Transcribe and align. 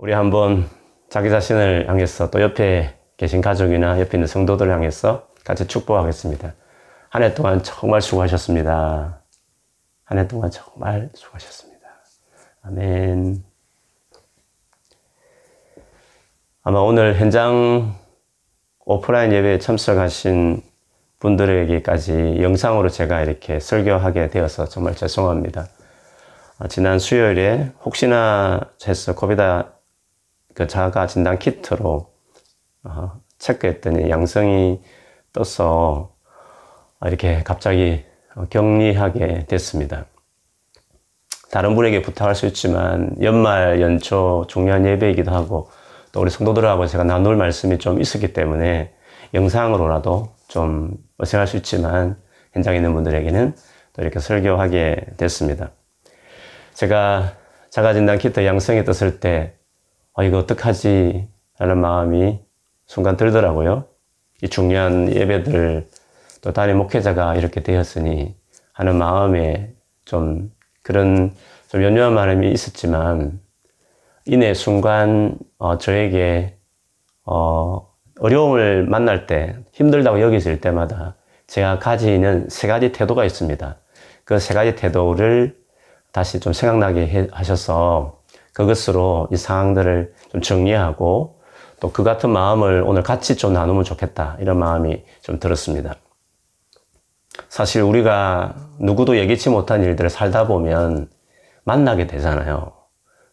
우리 0.00 0.14
한번 0.14 0.66
자기 1.10 1.28
자신을 1.28 1.86
향해서 1.86 2.30
또 2.30 2.40
옆에 2.40 2.96
계신 3.18 3.42
가족이나 3.42 4.00
옆에 4.00 4.16
있는 4.16 4.26
성도들을 4.26 4.72
향해서 4.72 5.28
같이 5.44 5.66
축복하겠습니다. 5.66 6.54
한 7.10 7.22
해 7.22 7.34
동안 7.34 7.62
정말 7.62 8.00
수고하셨습니다. 8.00 9.20
한 10.04 10.18
해 10.18 10.26
동안 10.26 10.50
정말 10.50 11.10
수고하셨습니다. 11.12 11.86
아멘. 12.62 13.44
아마 16.62 16.78
오늘 16.78 17.16
현장 17.16 17.94
오프라인 18.86 19.32
예배에 19.32 19.58
참석하신 19.58 20.62
분들에게까지 21.18 22.38
영상으로 22.40 22.88
제가 22.88 23.20
이렇게 23.20 23.60
설교하게 23.60 24.28
되어서 24.30 24.64
정말 24.64 24.94
죄송합니다. 24.94 25.66
아, 26.58 26.68
지난 26.68 26.98
수요일에 26.98 27.72
혹시나 27.84 28.60
해서 28.86 29.14
코비다 29.14 29.74
그 30.60 30.66
자가 30.66 31.06
진단 31.06 31.38
키트로 31.38 32.12
어, 32.84 33.12
체크했더니 33.38 34.10
양성이 34.10 34.82
떠서 35.32 36.12
이렇게 37.06 37.42
갑자기 37.42 38.04
격리하게 38.50 39.46
됐습니다. 39.48 40.04
다른 41.50 41.74
분에게 41.74 42.02
부탁할 42.02 42.34
수 42.34 42.44
있지만 42.44 43.16
연말 43.22 43.80
연초 43.80 44.44
중요한 44.48 44.84
예배이기도 44.84 45.30
하고 45.30 45.70
또 46.12 46.20
우리 46.20 46.28
성도들하고 46.28 46.86
제가 46.86 47.04
나눌 47.04 47.36
말씀이 47.36 47.78
좀 47.78 47.98
있었기 47.98 48.34
때문에 48.34 48.92
영상으로라도 49.32 50.28
좀 50.46 50.92
어색할 51.16 51.46
수 51.46 51.56
있지만 51.56 52.20
현장에 52.52 52.76
있는 52.76 52.92
분들에게는 52.92 53.54
또 53.94 54.02
이렇게 54.02 54.20
설교하게 54.20 55.06
됐습니다. 55.16 55.70
제가 56.74 57.32
자가진단 57.70 58.18
키트 58.18 58.44
양성이 58.44 58.84
떴을 58.84 59.20
때 59.20 59.54
어, 60.20 60.22
이거 60.22 60.36
어떡하지? 60.36 61.28
라는 61.58 61.78
마음이 61.78 62.40
순간 62.86 63.16
들더라고요. 63.16 63.86
이 64.42 64.48
중요한 64.50 65.10
예배들 65.10 65.88
또 66.42 66.52
담임 66.52 66.76
목회자가 66.76 67.36
이렇게 67.36 67.62
되었으니 67.62 68.36
하는 68.74 68.96
마음에 68.96 69.72
좀 70.04 70.52
그런 70.82 71.34
좀 71.68 71.82
연요한 71.82 72.12
마음이 72.12 72.52
있었지만 72.52 73.40
이내 74.26 74.52
순간 74.52 75.38
어, 75.56 75.78
저에게 75.78 76.58
어, 77.24 77.88
어려움을 78.20 78.84
만날 78.84 79.26
때 79.26 79.56
힘들다고 79.72 80.20
여기질 80.20 80.60
때마다 80.60 81.16
제가 81.46 81.78
가지는 81.78 82.46
세 82.50 82.68
가지 82.68 82.92
태도가 82.92 83.24
있습니다. 83.24 83.78
그 84.24 84.38
세 84.38 84.52
가지 84.52 84.76
태도를 84.76 85.58
다시 86.12 86.40
좀 86.40 86.52
생각나게 86.52 87.08
해, 87.08 87.28
하셔서 87.32 88.19
그것으로 88.52 89.28
이 89.32 89.36
상황들을 89.36 90.14
좀 90.30 90.40
정리하고 90.40 91.40
또 91.80 91.90
그 91.92 92.04
같은 92.04 92.30
마음을 92.30 92.84
오늘 92.86 93.02
같이 93.02 93.36
좀 93.36 93.52
나누면 93.54 93.84
좋겠다 93.84 94.36
이런 94.40 94.58
마음이 94.58 95.02
좀 95.22 95.40
들었습니다. 95.40 95.94
사실 97.48 97.82
우리가 97.82 98.54
누구도 98.78 99.16
예기치 99.16 99.48
못한 99.48 99.82
일들을 99.82 100.10
살다 100.10 100.46
보면 100.46 101.08
만나게 101.64 102.06
되잖아요. 102.06 102.72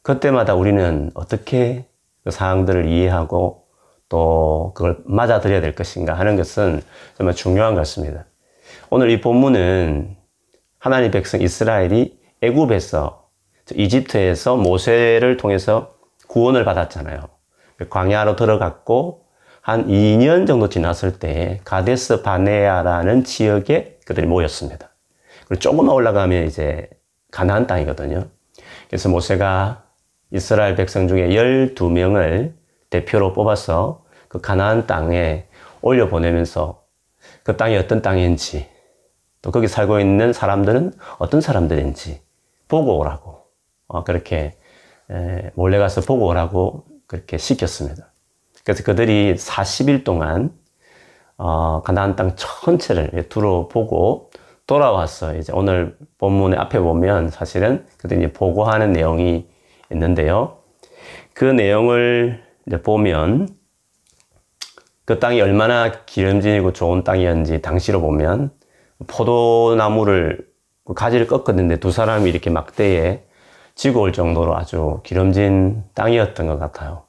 그때마다 0.02 0.56
우리는 0.56 1.12
어떻게 1.14 1.88
그 2.24 2.32
상황들을 2.32 2.88
이해하고 2.88 3.68
또 4.10 4.72
그걸 4.74 4.98
맞아들여야 5.06 5.60
될 5.60 5.76
것인가 5.76 6.14
하는 6.14 6.38
것은 6.38 6.82
정말 7.18 7.36
중요한 7.36 7.74
것 7.74 7.82
같습니다. 7.82 8.26
오늘 8.90 9.10
이 9.10 9.20
본문은 9.20 10.16
하나님 10.80 11.12
백성 11.12 11.42
이스라엘이 11.42 12.18
애굽에서 12.42 13.27
이집트에서 13.76 14.56
모세를 14.56 15.38
통해서 15.38 15.96
구원을 16.28 16.66
받았잖아요. 16.66 17.30
광야로 17.90 18.36
들어갔고 18.36 19.26
한 19.62 19.88
2년 19.88 20.48
정도 20.48 20.70
지났을 20.70 21.20
때 21.20 21.60
가데스 21.66 22.22
바네아라는 22.22 23.24
지역에 23.24 24.00
그들이 24.06 24.26
모였습니다. 24.26 24.90
그리고 25.48 25.60
조금만 25.60 25.94
올라가면 25.94 26.46
이제 26.46 26.90
가나안 27.32 27.68
땅이거든요. 27.68 28.28
그래서 28.88 29.10
모세가 29.10 29.84
이스라엘 30.32 30.76
백성 30.76 31.08
중에 31.08 31.30
12명을 31.30 32.54
대표로 32.90 33.34
뽑아서 33.34 34.06
그 34.28 34.40
가나안 34.40 34.88
땅에 34.88 35.46
올려 35.82 36.08
보내면서 36.10 36.84
그 37.44 37.58
땅이 37.58 37.78
어떤 37.78 38.02
땅인지 38.02 38.68
또 39.42 39.52
거기 39.52 39.68
살고 39.68 40.00
있는 40.00 40.34
사람들은 40.34 40.94
어떤 41.18 41.42
사람들인지 41.42 42.22
보고 42.68 42.98
오라고 42.98 43.37
어, 43.88 44.04
그렇게 44.04 44.56
몰래 45.54 45.78
가서 45.78 46.02
보고 46.02 46.28
오라고 46.28 46.86
그렇게 47.08 47.38
시켰습니다. 47.38 48.12
그래서 48.64 48.84
그들이 48.84 49.36
40일 49.36 50.04
동안 50.04 50.52
어, 51.38 51.82
가나안 51.84 52.16
땅 52.16 52.36
전체를 52.36 53.30
둘러보고 53.30 54.32
돌아와서 54.66 55.36
이제 55.36 55.54
오늘 55.56 55.96
본문의 56.18 56.60
앞에 56.60 56.80
보면 56.80 57.30
사실은 57.30 57.86
그들이 57.98 58.34
보고하는 58.34 58.92
내용이 58.92 59.48
있는데요. 59.92 60.58
그 61.34 61.46
내용을 61.46 62.44
이제 62.66 62.82
보면 62.82 63.48
그 65.06 65.20
땅이 65.20 65.40
얼마나 65.40 65.92
기름진이고 66.06 66.74
좋은 66.74 67.06
땅이었는지 67.06 67.62
당시로 67.62 68.02
보면 68.02 68.52
포도나무를 69.08 70.46
그 70.84 70.94
가지를 70.94 71.28
꺾었는데 71.28 71.80
두 71.80 71.92
사람이 71.92 72.30
이렇게 72.30 72.50
막대에 72.50 73.24
지고 73.78 74.02
올 74.02 74.12
정도로 74.12 74.58
아주 74.58 75.02
기름진 75.04 75.84
땅이었던 75.94 76.48
것 76.48 76.58
같아요. 76.58 77.04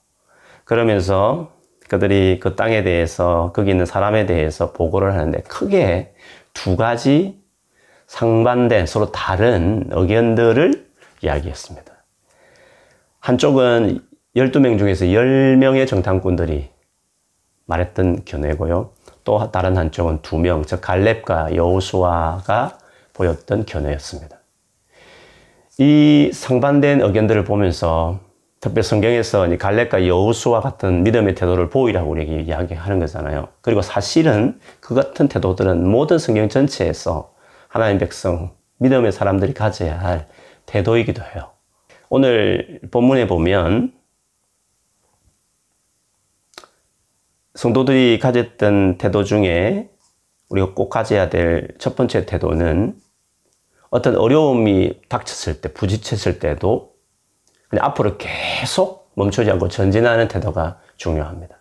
그러면서 0.64 1.50
그들이 1.88 2.38
그 2.40 2.56
땅에 2.56 2.82
대해서 2.82 3.52
거기 3.54 3.70
있는 3.70 3.86
사람에 3.86 4.26
대해서 4.26 4.72
보고를 4.72 5.14
하는데 5.14 5.40
크게 5.40 6.14
두 6.52 6.76
가지 6.76 7.42
상반된 8.06 8.84
서로 8.84 9.10
다른 9.10 9.88
의견들을 9.90 10.88
이야기했습니다. 11.22 11.90
한쪽은 13.20 14.00
12명 14.36 14.78
중에서 14.78 15.06
10명의 15.06 15.88
정탐꾼들이 15.88 16.68
말했던 17.64 18.26
견해고요. 18.26 18.90
또 19.24 19.50
다른 19.50 19.78
한쪽은 19.78 20.20
2명, 20.20 20.66
즉 20.66 20.82
갈렙과 20.82 21.54
여호수아가 21.54 22.78
보였던 23.14 23.64
견해였습니다. 23.64 24.37
이 25.78 26.30
상반된 26.32 27.00
의견들을 27.02 27.44
보면서 27.44 28.20
특별 28.60 28.82
성경에서 28.82 29.56
갈렙과 29.56 30.08
여호수아 30.08 30.60
같은 30.60 31.04
믿음의 31.04 31.36
태도를 31.36 31.70
보이라고 31.70 32.10
우리에게 32.10 32.40
이야기하는 32.42 32.98
거잖아요. 32.98 33.48
그리고 33.60 33.82
사실은 33.82 34.58
그 34.80 34.94
같은 34.94 35.28
태도들은 35.28 35.88
모든 35.88 36.18
성경 36.18 36.48
전체에서 36.48 37.32
하나님 37.68 37.98
백성, 37.98 38.56
믿음의 38.78 39.12
사람들이 39.12 39.54
가져야 39.54 40.00
할 40.00 40.28
태도이기도 40.66 41.22
해요. 41.22 41.52
오늘 42.08 42.80
본문에 42.90 43.28
보면 43.28 43.92
성도들이 47.54 48.18
가졌던 48.18 48.98
태도 48.98 49.22
중에 49.22 49.90
우리가 50.48 50.74
꼭 50.74 50.88
가져야 50.88 51.28
될 51.28 51.68
첫 51.78 51.94
번째 51.94 52.26
태도는 52.26 52.96
어떤 53.90 54.16
어려움이 54.16 55.00
닥쳤을 55.08 55.60
때, 55.60 55.72
부딪혔을 55.72 56.38
때도 56.38 56.92
그냥 57.68 57.84
앞으로 57.84 58.16
계속 58.18 59.10
멈추지 59.14 59.50
않고 59.50 59.68
전진하는 59.68 60.28
태도가 60.28 60.78
중요합니다. 60.96 61.56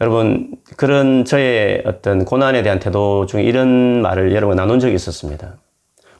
여러분, 0.00 0.56
그런 0.76 1.24
저의 1.24 1.82
어떤 1.86 2.24
고난에 2.24 2.62
대한 2.62 2.78
태도 2.78 3.26
중에 3.26 3.42
이런 3.42 4.02
말을 4.02 4.34
여러분 4.34 4.56
나눈 4.56 4.78
적이 4.78 4.94
있었습니다. 4.94 5.56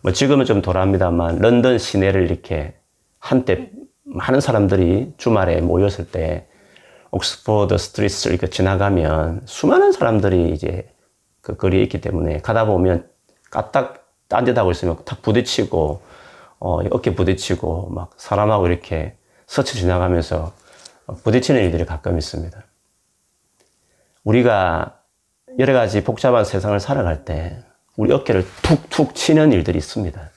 뭐 0.01 0.13
지금은 0.13 0.45
좀 0.45 0.63
덜합니다만 0.63 1.39
런던 1.41 1.79
시내를 1.79 2.23
이렇게 2.23 2.75
한때 3.19 3.71
많은 4.05 4.41
사람들이 4.41 5.13
주말에 5.17 5.61
모였을 5.61 6.11
때 6.11 6.47
옥스퍼드 7.11 7.77
스트리트를 7.77 8.35
이렇게 8.35 8.49
지나가면 8.49 9.43
수많은 9.45 9.93
사람들이 9.93 10.51
이제 10.51 10.89
그 11.41 11.57
거리에 11.57 11.83
있기 11.83 12.01
때문에 12.01 12.39
가다 12.39 12.67
보면 12.67 13.09
까딱 13.51 14.06
딴짓하고 14.29 14.71
있으면 14.71 14.97
탁 15.05 15.23
부딪히고 15.23 16.03
어, 16.59 16.81
어깨 16.91 17.15
부딪히고 17.15 17.91
막 17.91 18.11
사람하고 18.17 18.67
이렇게 18.67 19.17
스쳐 19.47 19.75
지나가면서 19.75 20.53
부딪히는 21.23 21.63
일들이 21.63 21.85
가끔 21.85 22.19
있습니다. 22.19 22.65
우리가 24.25 25.01
여러 25.59 25.73
가지 25.73 26.03
복잡한 26.03 26.45
세상을 26.45 26.79
살아갈 26.81 27.25
때 27.25 27.63
우리 27.97 28.13
어깨를 28.13 28.45
툭툭 28.63 29.15
치는 29.15 29.53
일들이 29.53 29.79
있습니다. 29.79 30.31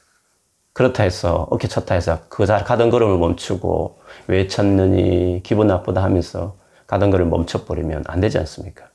그렇다 0.74 1.04
해서 1.04 1.48
어깨 1.50 1.68
쳤다 1.68 1.96
해서 1.96 2.20
그 2.30 2.46
가던 2.46 2.90
걸음을 2.90 3.18
멈추고 3.18 4.00
왜 4.28 4.48
쳤느니 4.48 5.42
기분 5.44 5.68
나쁘다 5.68 6.04
하면서 6.04 6.58
가던 6.88 7.12
걸을 7.12 7.26
멈춰버리면 7.26 8.06
안 8.08 8.20
되지 8.20 8.38
않습니까? 8.38 8.89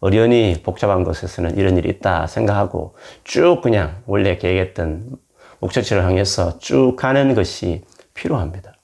어련히 0.00 0.60
복잡한 0.62 1.04
것에서는 1.04 1.56
이런 1.56 1.76
일이 1.76 1.88
있다 1.88 2.26
생각하고 2.26 2.94
쭉 3.24 3.60
그냥 3.62 4.02
원래 4.06 4.38
계획했던 4.38 5.18
목적지를 5.60 6.04
향해서 6.04 6.58
쭉 6.58 6.94
가는 6.96 7.34
것이 7.34 7.82
필요합니다. 8.14 8.74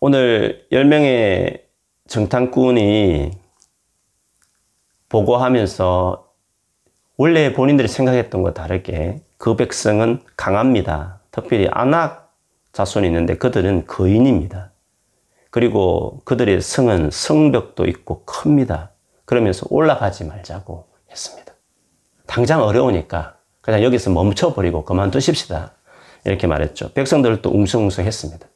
오늘 0.00 0.66
10명의 0.70 1.62
정탐꾼이 2.06 3.32
보고하면서 5.08 6.28
원래 7.16 7.52
본인들이 7.52 7.88
생각했던 7.88 8.42
것 8.42 8.54
다르게 8.54 9.20
그 9.38 9.56
백성은 9.56 10.22
강합니다. 10.36 11.20
특별히 11.30 11.68
아낙 11.70 12.32
자손이 12.72 13.06
있는데 13.08 13.36
그들은 13.36 13.86
거인입니다. 13.86 14.67
그리고 15.50 16.20
그들의 16.24 16.60
성은 16.60 17.10
성벽도 17.10 17.86
있고 17.86 18.24
큽니다. 18.24 18.90
그러면서 19.24 19.66
올라가지 19.70 20.24
말자고 20.24 20.86
했습니다. 21.10 21.52
당장 22.26 22.62
어려우니까 22.62 23.36
그냥 23.60 23.82
여기서 23.82 24.10
멈춰버리고 24.10 24.84
그만두십시다. 24.84 25.72
이렇게 26.24 26.46
말했죠. 26.46 26.92
백성들도 26.92 27.50
웅성웅성 27.50 28.04
했습니다. 28.04 28.46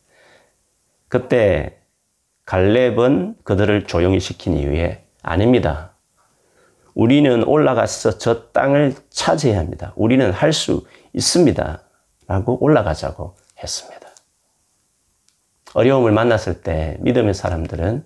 그때 1.08 1.78
갈렙은 2.44 3.36
그들을 3.44 3.86
조용히 3.86 4.20
시킨 4.20 4.56
이후에 4.56 5.04
아닙니다. 5.22 5.92
우리는 6.94 7.44
올라가서 7.44 8.18
저 8.18 8.50
땅을 8.52 8.94
차지해야 9.10 9.58
합니다. 9.58 9.92
우리는 9.96 10.30
할 10.30 10.52
수 10.52 10.86
있습니다. 11.14 11.82
라고 12.26 12.62
올라가자고 12.62 13.36
했습니다. 13.62 14.01
어려움을 15.74 16.12
만났을 16.12 16.62
때 16.62 16.96
믿음의 17.00 17.34
사람들은 17.34 18.04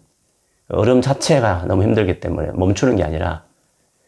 어려움 0.68 1.00
자체가 1.00 1.64
너무 1.66 1.82
힘들기 1.82 2.20
때문에 2.20 2.52
멈추는 2.52 2.96
게 2.96 3.04
아니라 3.04 3.44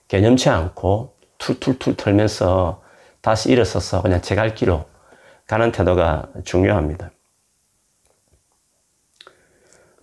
개념치 0.08 0.48
않고 0.48 1.14
툴툴툴 1.38 1.96
털면서 1.96 2.82
다시 3.20 3.50
일어서서 3.50 4.02
그냥 4.02 4.22
제 4.22 4.34
갈 4.34 4.54
길로 4.54 4.86
가는 5.46 5.72
태도가 5.72 6.28
중요합니다. 6.44 7.10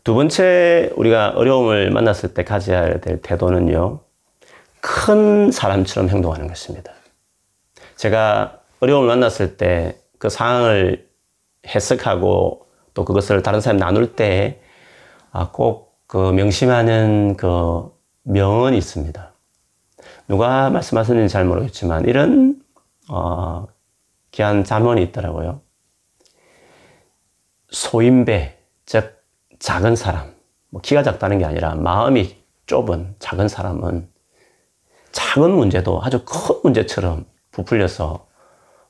두 0.04 0.14
번째 0.14 0.92
우리가 0.96 1.34
어려움을 1.36 1.92
만났을 1.92 2.34
때 2.34 2.44
가져야 2.44 3.00
될 3.00 3.22
태도는요. 3.22 4.00
큰 4.82 5.52
사람처럼 5.52 6.10
행동하는 6.10 6.48
것입니다. 6.48 6.94
제가 7.96 8.60
어려움을 8.80 9.08
만났을 9.08 9.58
때 9.58 10.00
그 10.18 10.30
상황을 10.30 11.08
해석하고 11.68 12.65
또 12.96 13.06
그것을 13.06 13.44
다른 13.44 13.62
사람 13.62 13.78
나눌 13.78 14.16
때 14.16 14.62
꼭그 15.52 16.30
아, 16.30 16.32
명심하는 16.32 17.36
그 17.38 17.92
명언이 18.24 18.76
있습니다. 18.78 19.34
누가 20.28 20.72
말씀하셨는지 20.72 21.32
잘 21.32 21.46
모르겠지만 21.46 22.06
이런 22.06 22.60
어, 23.10 23.68
귀한 24.32 24.64
자문이 24.64 25.04
있더라고요. 25.04 25.62
소인배, 27.70 28.58
즉 28.86 29.22
작은 29.60 29.96
사람, 29.96 30.34
뭐 30.70 30.82
키가 30.82 31.04
작다는 31.04 31.38
게 31.38 31.46
아니라 31.46 31.76
마음이 31.76 32.38
좁은 32.66 33.16
작은 33.20 33.48
사람은 33.48 34.10
작은 35.12 35.52
문제도 35.52 36.02
아주 36.02 36.24
큰 36.26 36.56
문제처럼 36.64 37.26
부풀려서 37.52 38.26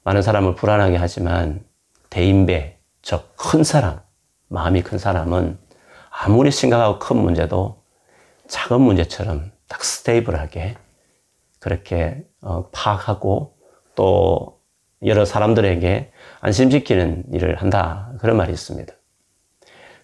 많은 0.04 0.22
사람을 0.22 0.56
불안하게 0.56 0.98
하지만 0.98 1.66
대인배, 2.10 2.75
즉 3.06 3.36
큰 3.36 3.64
사람, 3.64 4.00
마음이 4.48 4.82
큰 4.82 4.98
사람은 4.98 5.60
아무리 6.10 6.50
심각하고 6.50 6.98
큰 6.98 7.18
문제도 7.18 7.84
작은 8.48 8.82
문제처럼 8.82 9.52
딱 9.68 9.84
스테이블하게 9.84 10.76
그렇게 11.60 12.26
어, 12.42 12.68
파악하고 12.72 13.56
또 13.94 14.60
여러 15.06 15.26
사람들에게 15.26 16.12
안심시키는 16.42 17.26
일을 17.34 17.62
한다. 17.62 18.12
그런 18.20 18.36
말이 18.36 18.52
있습니다. 18.52 18.92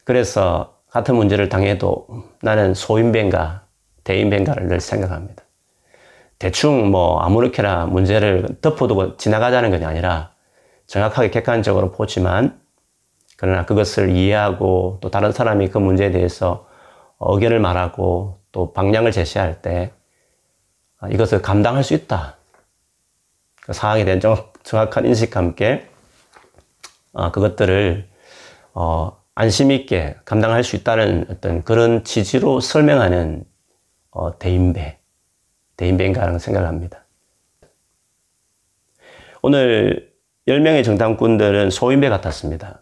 그래서 0.03 0.77
같은 0.91 1.15
문제를 1.15 1.49
당해도 1.49 2.07
나는 2.43 2.75
소인배인가 2.75 3.65
대인배인가를 4.03 4.67
늘 4.67 4.79
생각합니다. 4.79 5.43
대충 6.37 6.91
뭐 6.91 7.19
아무렇게나 7.21 7.87
문제를 7.87 8.59
덮어두고 8.61 9.17
지나가자는 9.17 9.71
것이 9.71 9.83
아니라 9.83 10.33
정확하게 10.85 11.31
객관적으로 11.31 11.91
보지만 11.91 12.60
그러나 13.41 13.65
그것을 13.65 14.11
이해하고 14.11 14.99
또 15.01 15.09
다른 15.09 15.31
사람이 15.31 15.69
그 15.69 15.79
문제에 15.79 16.11
대해서 16.11 16.69
의견을 17.19 17.59
말하고 17.59 18.39
또 18.51 18.71
방향을 18.71 19.11
제시할 19.11 19.63
때 19.63 19.91
아, 20.99 21.09
이것을 21.09 21.41
감당할 21.41 21.83
수 21.83 21.95
있다. 21.95 22.37
그 23.61 23.73
상황에 23.73 24.05
대한 24.05 24.21
정확한 24.61 25.07
인식과 25.07 25.39
함께 25.39 25.89
아, 27.13 27.31
그것들을 27.31 28.07
어, 28.75 29.19
안심 29.33 29.71
있게 29.71 30.17
감당할 30.23 30.63
수 30.63 30.75
있다는 30.75 31.25
어떤 31.31 31.63
그런 31.63 32.03
지지로 32.03 32.59
설명하는 32.59 33.43
어, 34.11 34.37
대인배, 34.37 34.99
대인배인가라는 35.77 36.37
생각을 36.37 36.67
합니다. 36.67 37.05
오늘 39.41 40.13
10명의 40.47 40.85
정탐꾼들은 40.85 41.71
소인배 41.71 42.07
같았습니다. 42.09 42.81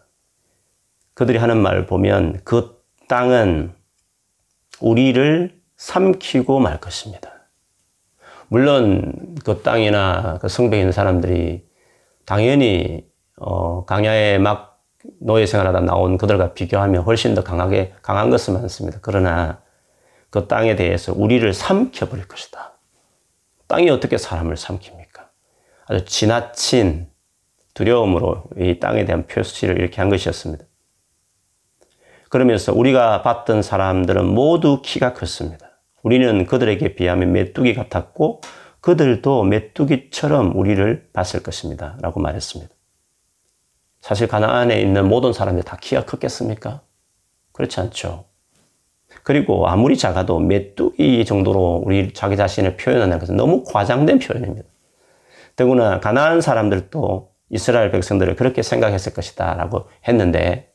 그들이 1.20 1.36
하는 1.36 1.58
말을 1.58 1.84
보면 1.84 2.40
그 2.44 2.82
땅은 3.06 3.74
우리를 4.80 5.60
삼키고 5.76 6.60
말 6.60 6.80
것입니다. 6.80 7.30
물론 8.48 9.36
그 9.44 9.60
땅이나 9.60 10.38
그 10.40 10.48
성벽에 10.48 10.78
있는 10.78 10.92
사람들이 10.92 11.68
당연히 12.24 13.06
어, 13.36 13.84
강야에 13.84 14.38
막 14.38 14.82
노예 15.20 15.44
생활하다 15.44 15.80
나온 15.80 16.16
그들과 16.16 16.54
비교하면 16.54 17.02
훨씬 17.02 17.34
더 17.34 17.44
강하게 17.44 17.92
강한 18.00 18.30
것은 18.30 18.54
많습니다. 18.54 18.98
그러나 19.02 19.60
그 20.30 20.48
땅에 20.48 20.74
대해서 20.74 21.12
우리를 21.14 21.52
삼켜 21.52 22.08
버릴 22.08 22.26
것이다. 22.28 22.78
땅이 23.66 23.90
어떻게 23.90 24.16
사람을 24.16 24.54
삼킵니까? 24.54 25.28
아주 25.86 26.02
지나친 26.06 27.10
두려움으로 27.74 28.44
이 28.56 28.80
땅에 28.80 29.04
대한 29.04 29.26
표시를 29.26 29.78
이렇게 29.78 30.00
한 30.00 30.08
것이었습니다. 30.08 30.64
그러면서 32.30 32.72
우리가 32.72 33.22
봤던 33.22 33.60
사람들은 33.60 34.24
모두 34.24 34.80
키가 34.82 35.14
컸습니다. 35.14 35.66
우리는 36.02 36.46
그들에게 36.46 36.94
비하면 36.94 37.32
메뚜기 37.32 37.74
같았고 37.74 38.40
그들도 38.80 39.42
메뚜기처럼 39.42 40.56
우리를 40.56 41.10
봤을 41.12 41.42
것입니다. 41.42 41.98
라고 42.00 42.20
말했습니다. 42.20 42.72
사실 44.00 44.28
가나안에 44.28 44.80
있는 44.80 45.08
모든 45.08 45.32
사람들이 45.32 45.64
다 45.64 45.76
키가 45.78 46.06
컸겠습니까? 46.06 46.82
그렇지 47.52 47.80
않죠. 47.80 48.24
그리고 49.24 49.66
아무리 49.66 49.98
작아도 49.98 50.38
메뚜기 50.38 51.24
정도로 51.24 51.82
우리 51.84 52.14
자기 52.14 52.36
자신을 52.36 52.76
표현하는 52.76 53.18
것은 53.18 53.36
너무 53.36 53.64
과장된 53.64 54.20
표현입니다. 54.20 54.68
더구나 55.56 55.98
가나안 55.98 56.40
사람들도 56.40 57.28
이스라엘 57.50 57.90
백성들을 57.90 58.36
그렇게 58.36 58.62
생각했을 58.62 59.12
것이다 59.12 59.54
라고 59.54 59.88
했는데 60.06 60.69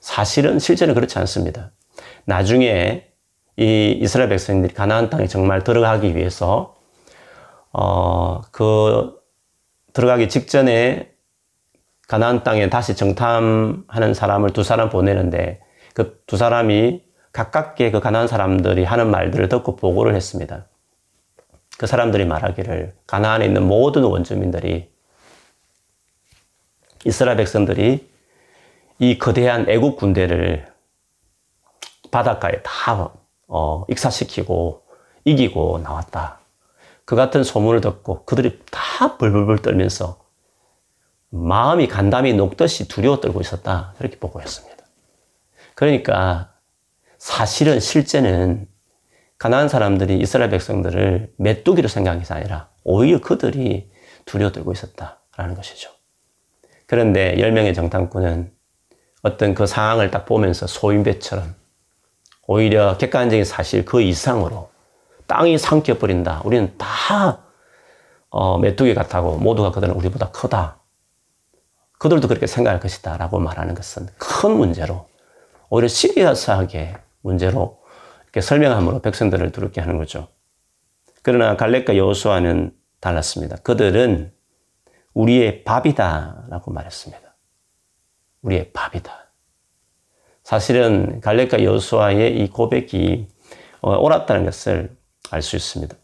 사실은 0.00 0.58
실제는 0.58 0.94
그렇지 0.94 1.18
않습니다. 1.18 1.72
나중에 2.24 3.08
이 3.56 3.98
이스라엘 4.00 4.28
백성들이 4.28 4.74
가나안 4.74 5.10
땅에 5.10 5.26
정말 5.26 5.64
들어가기 5.64 6.14
위해서 6.14 6.76
어, 7.72 8.40
그 8.52 9.18
들어가기 9.92 10.28
직전에 10.28 11.10
가나안 12.06 12.42
땅에 12.44 12.70
다시 12.70 12.94
정탐하는 12.94 14.14
사람을 14.14 14.50
두 14.50 14.62
사람 14.62 14.88
보내는데 14.90 15.60
그 15.94 16.22
두 16.28 16.36
사람이 16.36 17.02
가깝게 17.32 17.90
그 17.90 18.00
가나안 18.00 18.28
사람들이 18.28 18.84
하는 18.84 19.10
말들을 19.10 19.48
듣고 19.48 19.76
보고를 19.76 20.14
했습니다. 20.14 20.66
그 21.78 21.86
사람들이 21.86 22.24
말하기를 22.26 22.94
가나안에 23.06 23.46
있는 23.46 23.66
모든 23.66 24.04
원주민들이 24.04 24.90
이스라엘 27.04 27.36
백성들이 27.38 28.08
이 28.98 29.16
거대한 29.18 29.68
애국 29.68 29.96
군대를 29.96 30.66
바닷가에 32.10 32.60
다 32.62 33.12
어, 33.46 33.84
익사시키고 33.88 34.82
이기고 35.24 35.78
나왔다. 35.82 36.40
그 37.04 37.16
같은 37.16 37.44
소문을 37.44 37.80
듣고 37.80 38.24
그들이 38.24 38.60
다 38.70 39.16
벌벌벌 39.16 39.58
떨면서 39.58 40.18
마음이 41.30 41.86
간담이 41.88 42.34
녹듯이 42.34 42.88
두려워 42.88 43.20
떨고 43.20 43.40
있었다. 43.40 43.94
이렇게 44.00 44.18
보고했습니다. 44.18 44.76
그러니까 45.74 46.52
사실은 47.18 47.80
실제는 47.80 48.66
가나안 49.38 49.68
사람들이 49.68 50.18
이스라엘 50.18 50.50
백성들을 50.50 51.34
메뚜기로 51.36 51.88
생각해서 51.88 52.34
아니라 52.34 52.70
오히려 52.82 53.20
그들이 53.20 53.90
두려워 54.24 54.50
떨고 54.50 54.72
있었다라는 54.72 55.54
것이죠. 55.54 55.90
그런데 56.86 57.36
10명의 57.36 57.74
정탐꾼은 57.74 58.57
어떤 59.22 59.54
그 59.54 59.66
상황을 59.66 60.10
딱 60.10 60.24
보면서 60.26 60.66
소인배처럼 60.66 61.54
오히려 62.46 62.96
객관적인 62.96 63.44
사실 63.44 63.84
그 63.84 64.00
이상으로 64.00 64.70
땅이 65.26 65.58
삼켜버린다. 65.58 66.42
우리는 66.44 66.76
다 66.78 67.44
어, 68.30 68.58
메뚜기 68.58 68.94
같다고 68.94 69.36
모두가 69.38 69.70
그들은 69.70 69.94
우리보다 69.94 70.30
크다. 70.30 70.78
그들도 71.98 72.28
그렇게 72.28 72.46
생각할 72.46 72.80
것이다. 72.80 73.16
라고 73.16 73.38
말하는 73.38 73.74
것은 73.74 74.06
큰 74.16 74.56
문제로 74.56 75.08
오히려 75.68 75.88
시리어스하게 75.88 76.96
문제로 77.20 77.82
이렇게 78.24 78.40
설명함으로 78.40 79.00
백성들을 79.00 79.52
두렵게 79.52 79.80
하는 79.80 79.98
거죠. 79.98 80.28
그러나 81.22 81.56
갈렙과 81.56 81.96
여호수아는 81.96 82.72
달랐습니다. 83.00 83.56
그들은 83.56 84.32
우리의 85.14 85.64
밥이다라고 85.64 86.70
말했습니다. 86.72 87.27
우리의 88.42 88.72
밥이다. 88.72 89.32
사실은 90.44 91.20
갈렙과 91.20 91.62
여호수아의 91.62 92.38
이 92.40 92.48
고백이 92.48 93.28
어, 93.80 93.96
옳았다는 93.96 94.44
것을 94.44 94.96
알 95.30 95.42
수 95.42 95.56
있습니다. 95.56 95.94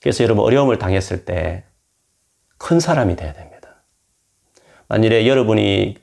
그래서 0.00 0.24
여러분 0.24 0.44
어려움을 0.44 0.78
당했을 0.78 1.24
때 1.24 1.64
큰 2.58 2.80
사람이 2.80 3.16
되어야 3.16 3.34
됩니다. 3.34 3.84
만일에 4.88 5.26
여러분이 5.26 5.96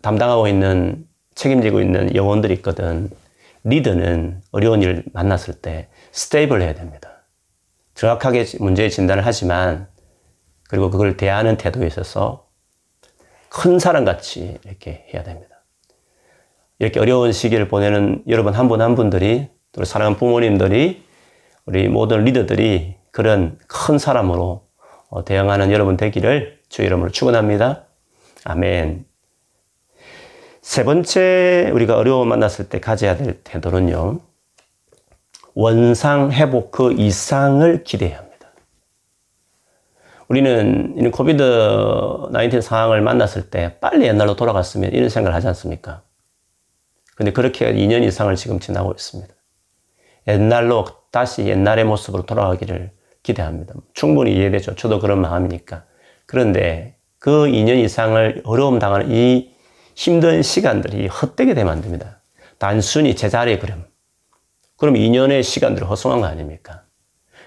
담당하고 0.00 0.48
있는 0.48 1.06
책임지고 1.34 1.82
있는 1.82 2.14
영혼들이 2.14 2.54
있거든 2.54 3.10
리더는 3.64 4.40
어려운 4.52 4.80
일을 4.80 5.04
만났을 5.12 5.60
때 5.60 5.88
stable 6.12 6.62
해야 6.62 6.72
됩니다. 6.72 7.26
정확하게 7.94 8.46
문제의 8.60 8.90
진단을 8.90 9.26
하지만 9.26 9.88
그리고 10.70 10.90
그걸 10.90 11.18
대하는 11.18 11.58
태도에 11.58 11.86
있어서 11.86 12.45
큰 13.56 13.78
사람같이 13.78 14.58
이렇게 14.66 15.06
해야 15.14 15.22
됩니다. 15.22 15.64
이렇게 16.78 17.00
어려운 17.00 17.32
시기를 17.32 17.68
보내는 17.68 18.22
여러분 18.28 18.52
한 18.52 18.68
분한 18.68 18.94
분들이 18.94 19.48
또 19.72 19.82
사랑하는 19.82 20.18
부모님들이 20.18 21.02
우리 21.64 21.88
모든 21.88 22.24
리더들이 22.24 22.96
그런 23.12 23.58
큰 23.66 23.96
사람으로 23.96 24.66
어, 25.08 25.24
대응하는 25.24 25.72
여러분 25.72 25.96
되기를 25.96 26.58
주 26.68 26.82
이름으로 26.82 27.10
축원합니다. 27.10 27.84
아멘. 28.44 29.06
세 30.60 30.84
번째 30.84 31.70
우리가 31.72 31.96
어려움 31.96 32.28
만났을 32.28 32.68
때 32.68 32.78
가져야 32.78 33.16
될 33.16 33.40
태도는요. 33.42 34.20
원상 35.54 36.30
회복 36.32 36.72
그 36.72 36.92
이상을 36.92 37.84
합니다. 38.12 38.25
우리는 40.28 40.94
이런 40.96 41.10
코비드 41.10 41.42
19 42.32 42.60
상황을 42.60 43.00
만났을 43.00 43.50
때 43.50 43.78
빨리 43.80 44.06
옛날로 44.06 44.34
돌아갔으면 44.36 44.92
이런 44.92 45.08
생각을 45.08 45.34
하지 45.34 45.46
않습니까? 45.48 46.02
근데 47.14 47.32
그렇게 47.32 47.72
2년 47.72 48.02
이상을 48.02 48.34
지금 48.36 48.58
지나고 48.58 48.92
있습니다. 48.92 49.32
옛날로 50.28 50.86
다시 51.10 51.46
옛날의 51.46 51.84
모습으로 51.84 52.26
돌아가기를 52.26 52.90
기대합니다. 53.22 53.74
충분히 53.94 54.34
이해되죠. 54.34 54.74
저도 54.74 54.98
그런 54.98 55.20
마음이니까. 55.20 55.84
그런데 56.26 56.96
그 57.18 57.46
2년 57.46 57.78
이상을 57.78 58.42
어려움 58.44 58.78
당하는 58.78 59.10
이 59.10 59.54
힘든 59.94 60.42
시간들이 60.42 61.06
헛되게 61.06 61.54
되면 61.54 61.72
안 61.72 61.80
됩니다. 61.80 62.20
단순히 62.58 63.16
제자리에 63.16 63.58
그럼. 63.58 63.86
그럼 64.76 64.94
2년의 64.94 65.42
시간들이 65.42 65.86
허송한 65.86 66.20
거 66.20 66.26
아닙니까? 66.26 66.82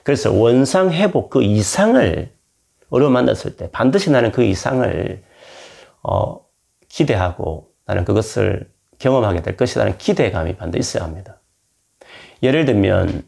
그래서 0.03 0.31
원상 0.33 0.91
회복 0.91 1.29
그 1.29 1.43
이상을 1.43 2.31
어려움 2.89 3.13
만났을 3.13 3.55
때 3.55 3.69
반드시 3.71 4.11
나는 4.11 4.31
그 4.31 4.43
이상을 4.43 5.23
어, 6.03 6.45
기대하고 6.87 7.71
나는 7.85 8.05
그것을 8.05 8.71
경험하게 8.99 9.41
될 9.41 9.57
것이라는 9.57 9.97
기대감이 9.97 10.55
반드시 10.57 10.79
있어야 10.79 11.03
합니다. 11.03 11.39
예를 12.43 12.65
들면 12.65 13.23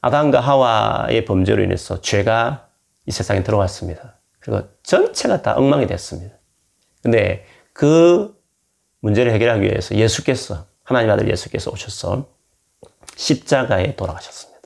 아담과 0.00 0.40
하와의 0.40 1.24
범죄로 1.24 1.62
인해서 1.62 2.00
죄가 2.00 2.68
이 3.06 3.10
세상에 3.10 3.42
들어왔습니다. 3.42 4.18
그리고 4.40 4.68
전체가 4.82 5.42
다 5.42 5.56
엉망이 5.56 5.86
됐습니다. 5.86 6.34
근데 7.02 7.44
그 7.72 8.36
문제를 9.00 9.32
해결하기 9.32 9.62
위해서 9.62 9.94
예수께서 9.94 10.66
하나님 10.84 11.10
아들 11.10 11.30
예수께서 11.30 11.70
오셔서 11.70 12.28
십자가에 13.16 13.96
돌아가셨습니다. 13.96 14.60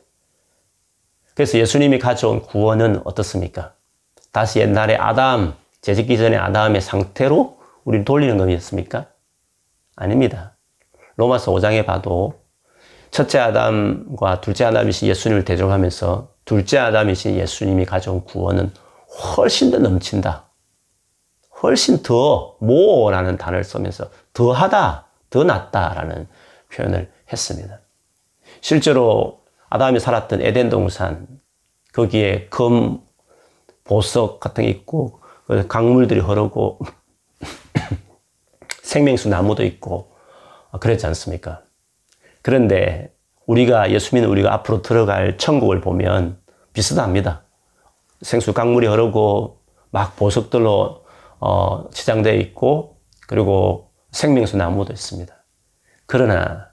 그래서 1.35 1.59
예수님이 1.59 1.99
가져온 1.99 2.40
구원은 2.40 3.02
어떻습니까? 3.05 3.75
다시 4.37 4.59
옛날에 4.59 4.97
아담, 4.97 5.55
재짓기 5.81 6.19
전에 6.19 6.37
아담의 6.37 6.83
상태로 6.83 7.59
우리를 7.85 8.05
돌리는 8.05 8.37
것이었습니까? 8.37 9.07
아닙니다. 9.97 10.59
로마서 11.16 11.52
5장에 11.52 11.87
봐도 11.87 12.35
첫째 13.11 13.38
아담과 13.38 14.43
둘째 14.43 14.66
아담이신 14.66 15.09
예수님을 15.09 15.47
대적하면서 15.47 16.35
둘째 16.45 16.76
아담이신 16.76 17.37
예수님이 17.37 17.87
가져온 17.87 18.26
구원은 18.26 18.75
훨씬 19.38 19.71
더 19.71 19.78
넘친다. 19.78 20.50
훨씬 21.62 22.02
더 22.02 22.59
모라는 22.61 23.38
단어를 23.38 23.64
쓰면서 23.64 24.11
더하다, 24.35 25.07
더 25.31 25.45
낫다라는 25.45 26.28
표현을 26.75 27.11
했습니다. 27.33 27.81
실제로 28.61 29.40
아담이 29.71 29.99
살았던 29.99 30.43
에덴 30.43 30.69
동산 30.69 31.26
거기에 31.95 32.49
금 32.50 33.00
보석 33.87 34.40
같은 34.40 34.64
게 34.64 34.71
있고 34.71 35.21
그 35.47 35.66
강물들이 35.66 36.21
흐르고 36.21 36.81
생명수 38.83 39.28
나무도 39.28 39.64
있고 39.64 40.12
그랬지 40.81 41.07
않습니까? 41.07 41.62
그런데 42.43 43.12
우리가 43.47 43.90
예수 43.93 44.14
믿는 44.14 44.28
우리가 44.31 44.52
앞으로 44.52 44.83
들어갈 44.83 45.38
천국을 45.38 45.81
보면 45.81 46.38
비슷합니다. 46.73 47.43
생수 48.23 48.52
강물이 48.52 48.87
흐르고 48.87 49.61
막 49.90 50.16
보석들로 50.16 51.05
어, 51.38 51.90
지장되어 51.90 52.35
있고 52.35 52.99
그리고 53.28 53.90
생명수 54.11 54.57
나무도 54.57 54.93
있습니다. 54.93 55.35
그러나 56.07 56.69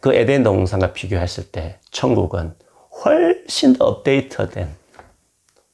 그 0.00 0.14
에덴 0.14 0.42
동산과 0.42 0.92
비교했을 0.92 1.50
때 1.50 1.80
천국은 1.90 2.54
훨씬 3.04 3.72
더 3.74 3.86
업데이트된 3.86 4.68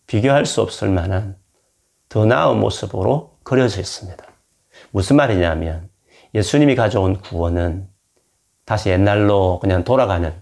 비교할 0.07 0.47
수 0.47 0.61
없을 0.61 0.89
만한 0.89 1.37
더 2.09 2.25
나은 2.25 2.61
모습으로 2.61 3.37
그려져 3.43 3.81
있습니다. 3.81 4.25
무슨 4.91 5.17
말이냐면 5.17 5.89
예수님이 6.35 6.75
가져온 6.75 7.21
구원은 7.21 7.89
다시 8.65 8.91
옛날로 8.91 9.59
그냥 9.61 9.85
돌아가는 9.85 10.35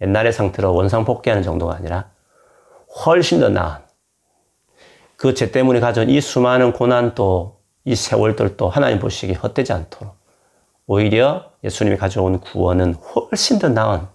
옛날의 0.00 0.32
상태로 0.32 0.74
원상 0.74 1.04
복귀하는 1.04 1.42
정도가 1.42 1.74
아니라 1.74 2.10
훨씬 3.04 3.40
더 3.40 3.48
나은 3.48 3.86
그 5.16 5.34
죄 5.34 5.50
때문에 5.50 5.80
가져온 5.80 6.10
이 6.10 6.20
수많은 6.20 6.72
고난도 6.72 7.60
이 7.84 7.94
세월들도 7.94 8.68
하나님 8.68 8.98
보시기 8.98 9.32
헛되지 9.32 9.72
않도록 9.72 10.14
오히려 10.86 11.50
예수님이 11.64 11.96
가져온 11.96 12.38
구원은 12.40 12.94
훨씬 12.94 13.58
더 13.58 13.68
나은 13.68 14.06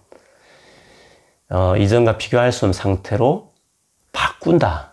어, 1.50 1.76
이전과 1.76 2.16
비교할 2.16 2.50
수 2.52 2.64
없는 2.64 2.72
상태로 2.72 3.52
바꾼다. 4.12 4.91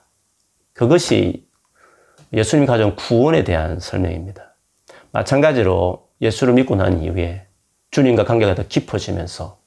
그것이 0.80 1.46
예수님이 2.32 2.66
가져온 2.66 2.96
구원에 2.96 3.44
대한 3.44 3.82
설명입니다. 3.82 4.56
마찬가지로 5.12 6.08
예수를 6.22 6.54
믿고 6.54 6.78
난 6.78 7.04
이후에 7.04 7.48
주님과 7.92 8.24
관계가 8.24 8.56
더 8.56 8.64
깊어지면서 8.66 9.60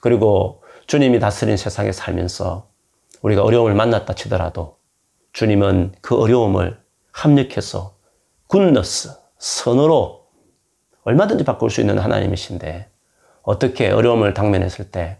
그리고 0.00 0.62
주님이 0.86 1.18
다스린 1.18 1.56
세상에 1.56 1.90
살면서 1.90 2.68
우리가 3.22 3.42
어려움을 3.42 3.74
만났다 3.74 4.14
치더라도 4.14 4.78
주님은 5.32 5.96
그 6.00 6.14
어려움을 6.14 6.78
합력해서 7.10 7.96
굿너스, 8.46 9.10
선으로 9.38 10.28
얼마든지 11.02 11.42
바꿀 11.42 11.68
수 11.68 11.80
있는 11.80 11.98
하나님이신데 11.98 12.90
어떻게 13.42 13.90
어려움을 13.90 14.34
당면했을 14.34 14.92
때 14.92 15.18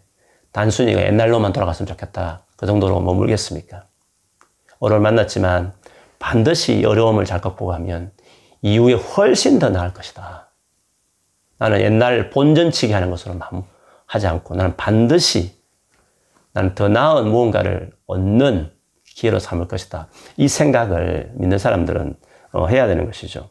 단순히 0.52 0.92
옛날로만 0.92 1.52
돌아갔으면 1.52 1.88
좋겠다. 1.88 2.44
그 2.56 2.66
정도로 2.66 3.00
머물겠습니까? 3.00 3.88
어려움을 4.78 5.02
만났지만 5.02 5.72
반드시 6.18 6.84
어려움을 6.84 7.24
잘 7.24 7.40
극복하면 7.40 8.12
이후에 8.62 8.94
훨씬 8.94 9.58
더 9.58 9.68
나을 9.68 9.92
것이다. 9.92 10.50
나는 11.58 11.80
옛날 11.80 12.30
본전치기 12.30 12.92
하는 12.92 13.10
것으로 13.10 13.38
하지 14.06 14.26
않고 14.26 14.54
나는 14.54 14.76
반드시 14.76 15.62
나는 16.52 16.74
더 16.74 16.88
나은 16.88 17.28
무언가를 17.28 17.92
얻는 18.06 18.72
기회로 19.04 19.38
삼을 19.38 19.68
것이다. 19.68 20.08
이 20.36 20.48
생각을 20.48 21.32
믿는 21.34 21.58
사람들은 21.58 22.16
어, 22.52 22.66
해야 22.66 22.86
되는 22.86 23.06
것이죠. 23.06 23.50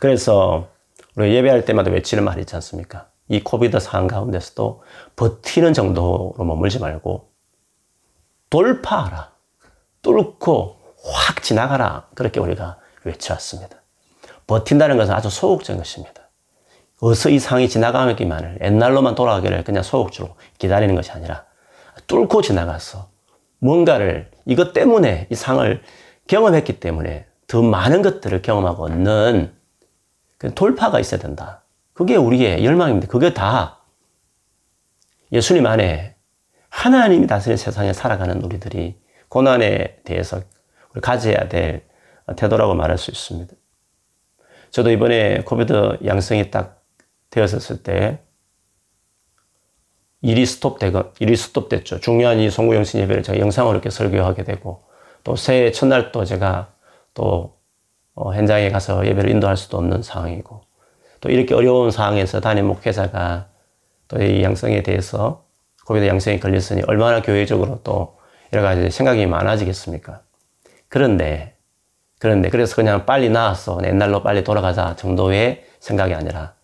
그래서 0.00 0.68
우리 1.14 1.34
예배할 1.34 1.64
때마다 1.64 1.90
외치는 1.90 2.24
말이 2.24 2.40
있지 2.40 2.54
않습니까? 2.56 3.08
이 3.28 3.40
코비드 3.40 3.78
상황 3.80 4.06
가운데서도 4.06 4.82
버티는 5.16 5.72
정도로 5.72 6.34
머물지 6.38 6.78
말고 6.78 7.30
돌파하라. 8.50 9.35
뚫고 10.06 10.76
확 11.02 11.42
지나가라. 11.42 12.06
그렇게 12.14 12.38
우리가 12.38 12.78
외쳐왔습니다. 13.02 13.82
버틴다는 14.46 14.96
것은 14.96 15.12
아주 15.12 15.28
소극적인 15.30 15.82
것입니다. 15.82 16.22
어서 17.00 17.28
이 17.28 17.40
상이 17.40 17.68
지나가기만을 17.68 18.58
옛날로만 18.62 19.16
돌아가기를 19.16 19.64
그냥 19.64 19.82
소극적으로 19.82 20.36
기다리는 20.58 20.94
것이 20.94 21.10
아니라 21.10 21.44
뚫고 22.06 22.40
지나가서 22.40 23.08
뭔가를 23.58 24.30
이것 24.44 24.72
때문에 24.72 25.26
이 25.30 25.34
상을 25.34 25.82
경험했기 26.28 26.78
때문에 26.78 27.26
더 27.48 27.62
많은 27.62 28.02
것들을 28.02 28.42
경험하고 28.42 28.84
얻는 28.84 29.52
그 30.38 30.54
돌파가 30.54 31.00
있어야 31.00 31.20
된다. 31.20 31.64
그게 31.92 32.14
우리의 32.14 32.64
열망입니다. 32.64 33.08
그게 33.08 33.34
다 33.34 33.80
예수님 35.32 35.66
안에 35.66 36.14
하나님이 36.68 37.26
다스리는 37.26 37.56
세상에 37.56 37.92
살아가는 37.92 38.40
우리들이 38.42 38.96
고난에 39.36 39.98
대해서 40.02 40.40
가져야 41.02 41.48
될 41.48 41.82
태도라고 42.36 42.72
말할 42.72 42.96
수 42.96 43.10
있습니다. 43.10 43.54
저도 44.70 44.90
이번에 44.90 45.42
코비드 45.42 45.98
양성이 46.06 46.50
딱 46.50 46.82
되었을 47.28 47.82
때 47.82 48.20
일이 50.22 50.46
스톱되고 50.46 51.12
일이 51.18 51.36
스톱됐죠. 51.36 52.00
중요한 52.00 52.38
이 52.38 52.48
송구영신 52.48 52.98
예배를 53.00 53.22
제가 53.22 53.38
영상으로 53.38 53.74
이렇게 53.74 53.90
설교하게 53.90 54.44
되고 54.44 54.84
또 55.22 55.36
새해 55.36 55.70
첫날 55.70 56.12
또 56.12 56.24
제가 56.24 56.72
또 57.12 57.58
어, 58.14 58.32
현장에 58.32 58.70
가서 58.70 59.06
예배를 59.06 59.28
인도할 59.28 59.58
수도 59.58 59.76
없는 59.76 60.00
상황이고 60.00 60.62
또 61.20 61.28
이렇게 61.28 61.54
어려운 61.54 61.90
상황에서 61.90 62.40
담임 62.40 62.68
목회자가 62.68 63.50
또 64.08 64.18
이 64.18 64.42
양성에 64.42 64.82
대해서 64.82 65.44
코비드 65.84 66.06
양성이 66.06 66.40
걸렸으니 66.40 66.80
얼마나 66.86 67.20
교회적으로 67.20 67.80
또 67.84 68.15
여러 68.52 68.62
가지 68.62 68.90
생각이 68.90 69.26
많아지겠습니까? 69.26 70.22
그런데 70.88 71.56
그런데 72.18 72.48
그래서 72.48 72.74
그냥 72.76 73.04
빨리 73.06 73.28
나았어 73.28 73.80
옛날로 73.84 74.22
빨리 74.22 74.42
돌아가자 74.44 74.96
정도의 74.96 75.64
생각이 75.80 76.14
아니라 76.14 76.54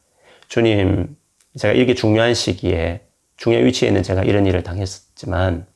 주님 0.48 1.16
제가 1.58 1.74
이렇게 1.74 1.94
중요한 1.94 2.34
시기에 2.34 3.06
중요한 3.36 3.66
위치에 3.66 3.88
있는 3.88 4.02
제가 4.02 4.22
이런 4.22 4.46
일을 4.46 4.62
당했지만 4.62 5.66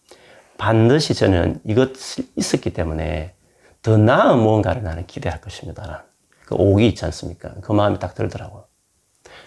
반드시 0.57 1.15
저는 1.15 1.61
이것이 1.65 2.31
있었기 2.37 2.73
때문에 2.73 3.35
더 3.83 3.97
나은 3.97 4.39
무언가를 4.39 4.83
나는 4.83 5.07
기대할 5.07 5.41
것입니다. 5.41 6.05
그 6.47 6.55
옥이 6.55 6.89
있지 6.89 7.05
않습니까? 7.05 7.55
그 7.61 7.73
마음이 7.73 7.99
딱 7.99 8.15
들더라고요. 8.15 8.65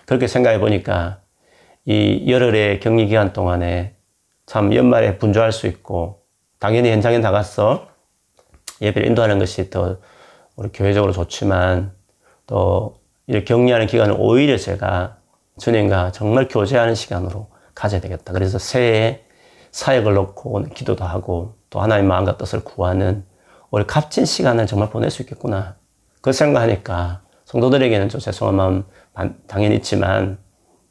그렇게 0.05 0.27
생각해 0.27 0.59
보니까 0.59 1.21
이 1.85 2.25
열흘의 2.29 2.79
격리 2.79 3.07
기간 3.07 3.33
동안에 3.33 3.95
참 4.45 4.73
연말에 4.73 5.17
분주할 5.17 5.51
수 5.51 5.67
있고 5.67 6.18
당연히 6.59 6.91
현장에 6.91 7.19
나가서 7.19 7.87
예배를 8.81 9.07
인도하는 9.07 9.39
것이 9.39 9.69
더 9.69 9.97
우리 10.55 10.69
교회적으로 10.69 11.13
좋지만 11.13 11.93
또 12.45 12.97
이렇게 13.27 13.45
격리하는 13.45 13.87
기간을 13.87 14.15
오히려 14.17 14.57
제가 14.57 15.17
주님과 15.59 16.11
정말 16.11 16.47
교제하는 16.47 16.95
시간으로 16.95 17.47
가져야 17.75 18.01
되겠다. 18.01 18.33
그래서 18.33 18.59
새해에 18.59 19.23
사역을 19.71 20.13
놓고 20.13 20.63
기도도 20.73 21.05
하고 21.05 21.55
또 21.69 21.79
하나님 21.79 22.07
마음과 22.07 22.37
뜻을 22.37 22.63
구하는 22.63 23.23
우리 23.71 23.85
값진 23.85 24.25
시간을 24.25 24.67
정말 24.67 24.89
보낼 24.89 25.11
수 25.11 25.21
있겠구나. 25.21 25.75
그 26.21 26.33
생각하니까 26.33 27.21
성도들에게는 27.45 28.09
좀 28.09 28.19
죄송한 28.19 28.55
마음 28.55 29.35
당연히 29.47 29.75
있지만 29.75 30.37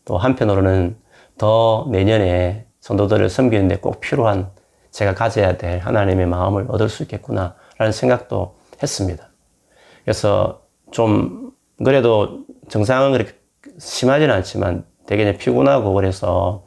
또 0.04 0.16
한편으로는 0.16 0.96
더 1.36 1.86
내년에 1.90 2.66
성도들을 2.80 3.28
섬기는데 3.28 3.76
꼭 3.78 4.00
필요한 4.00 4.50
제가 4.90 5.14
가져야 5.14 5.56
될 5.56 5.78
하나님의 5.80 6.26
마음을 6.26 6.66
얻을 6.68 6.88
수 6.88 7.02
있겠구나라는 7.04 7.92
생각도 7.92 8.56
했습니다. 8.82 9.28
그래서 10.04 10.62
좀 10.90 11.52
그래도 11.84 12.44
정상은 12.68 13.12
그렇게 13.12 13.32
심하지는 13.78 14.34
않지만 14.34 14.84
되게 15.06 15.36
피곤하고 15.36 15.94
그래서 15.94 16.64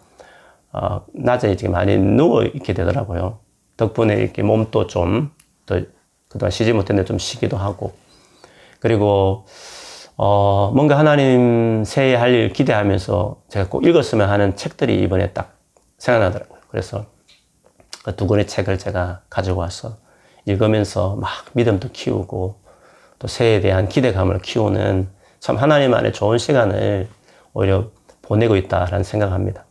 어, 0.74 1.06
낮에 1.14 1.50
이렇게 1.50 1.68
많이 1.68 1.98
누워 1.98 2.44
있게 2.44 2.74
되더라고요. 2.74 3.40
덕분에 3.78 4.16
이렇게 4.16 4.44
몸도 4.44 4.88
좀 4.88 5.32
더 5.66 5.82
그동안 6.28 6.52
쉬지 6.52 6.74
못했는데 6.74 7.08
좀 7.08 7.18
쉬기도 7.20 7.58
하고 7.58 7.94
그리고 8.80 9.46
어, 10.18 10.72
뭔가 10.76 10.98
하나님 10.98 11.84
새해 11.86 12.16
할 12.16 12.34
일 12.34 12.54
기대하면서 12.54 13.42
제가 13.50 13.70
꼭 13.70 13.86
읽었으면 13.86 14.30
하는 14.30 14.56
책들이 14.56 15.02
이번에 15.04 15.32
딱 15.34 15.58
생각나더라고요. 15.98 16.60
그래서 16.70 17.06
그 17.18 17.21
두 18.16 18.28
권의 18.28 18.48
책을 18.48 18.78
제가 18.80 19.22
가지고 19.30 19.60
와서 19.60 19.98
읽으면서 20.46 21.16
막 21.16 21.32
믿음도 21.54 21.90
키우고 21.92 22.60
또 23.20 23.28
새해에 23.28 23.62
대한 23.62 23.88
기대감을 23.88 24.40
키우는 24.40 25.08
참 25.40 25.58
하나님 25.58 25.94
안에 25.94 26.12
좋은 26.12 26.38
시간을 26.38 27.08
오히려 27.54 27.92
보내고 28.22 28.56
있다라는 28.56 29.04
생각합니다. 29.04 29.66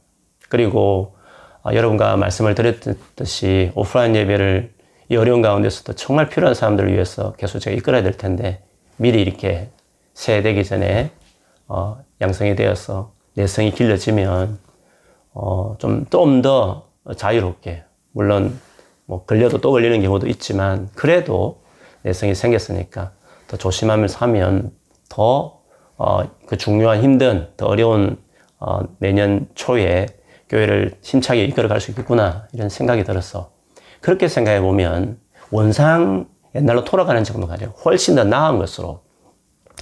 그리고 0.49 1.17
어, 1.63 1.71
여러분과 1.75 2.17
말씀을 2.17 2.55
드렸듯이 2.55 3.73
오프라인 3.75 4.15
예배를 4.15 4.73
이 5.09 5.17
어려운 5.17 5.43
가운데서도 5.43 5.95
정말 5.95 6.29
필요한 6.29 6.55
사람들을 6.55 6.93
위해서 6.93 7.33
계속 7.33 7.59
제가 7.59 7.77
이끌어야 7.77 8.03
될 8.03 8.17
텐데 8.17 8.63
미리 8.97 9.21
이렇게 9.21 9.69
새해 10.15 10.43
되기 10.43 10.65
전에 10.65 11.11
어, 11.67 12.03
양성이 12.21 12.55
되어서 12.55 13.13
내성이 13.35 13.73
길러지면 13.73 14.59
어, 15.33 15.77
좀좀 15.79 16.43
더 16.43 16.87
자유롭게 17.17 17.85
물론 18.13 18.59
뭐 19.07 19.25
걸려도 19.25 19.61
또 19.61 19.73
걸리는 19.73 20.01
경우도 20.03 20.27
있지만 20.29 20.89
그래도 20.95 21.63
내성이 22.03 22.35
생겼으니까 22.35 23.13
더 23.49 23.57
조심하면서 23.57 24.19
하면 24.19 24.73
더 25.09 25.61
어, 25.97 26.23
그 26.47 26.57
중요한 26.57 27.03
힘든 27.03 27.49
더 27.57 27.67
어려운 27.67 28.19
어, 28.59 28.81
내년 28.99 29.49
초에 29.55 30.07
교회를 30.49 30.95
힘차게 31.03 31.45
이끌어갈 31.45 31.81
수 31.81 31.91
있겠구나 31.91 32.49
이런 32.53 32.69
생각이 32.69 33.05
들어서 33.05 33.53
그렇게 34.01 34.29
생각해 34.29 34.61
보면 34.61 35.19
원상 35.51 36.29
옛날로 36.55 36.85
돌아가는 36.85 37.23
정도가 37.23 37.55
아니라 37.55 37.71
훨씬 37.85 38.17
더 38.17 38.25
나은 38.25 38.59
것으로 38.59 39.03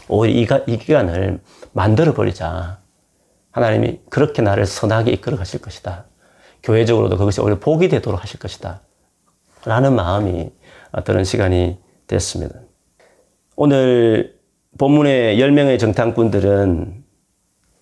오히려 0.08 0.58
이, 0.66 0.72
이 0.72 0.78
기간을 0.78 1.40
만들어 1.72 2.14
버리자. 2.14 2.80
하나님이 3.50 4.00
그렇게 4.10 4.42
나를 4.42 4.66
선하게 4.66 5.12
이끌어 5.12 5.36
가실 5.36 5.60
것이다. 5.60 6.06
교회적으로도 6.62 7.16
그것이 7.16 7.40
오히려 7.40 7.58
복이 7.58 7.88
되도록 7.88 8.22
하실 8.22 8.38
것이다. 8.40 8.80
라는 9.64 9.94
마음이 9.94 10.50
드는 11.04 11.24
시간이 11.24 11.78
됐습니다. 12.06 12.54
오늘 13.56 14.38
본문의 14.78 15.38
10명의 15.38 15.78
정탐꾼들은 15.78 17.04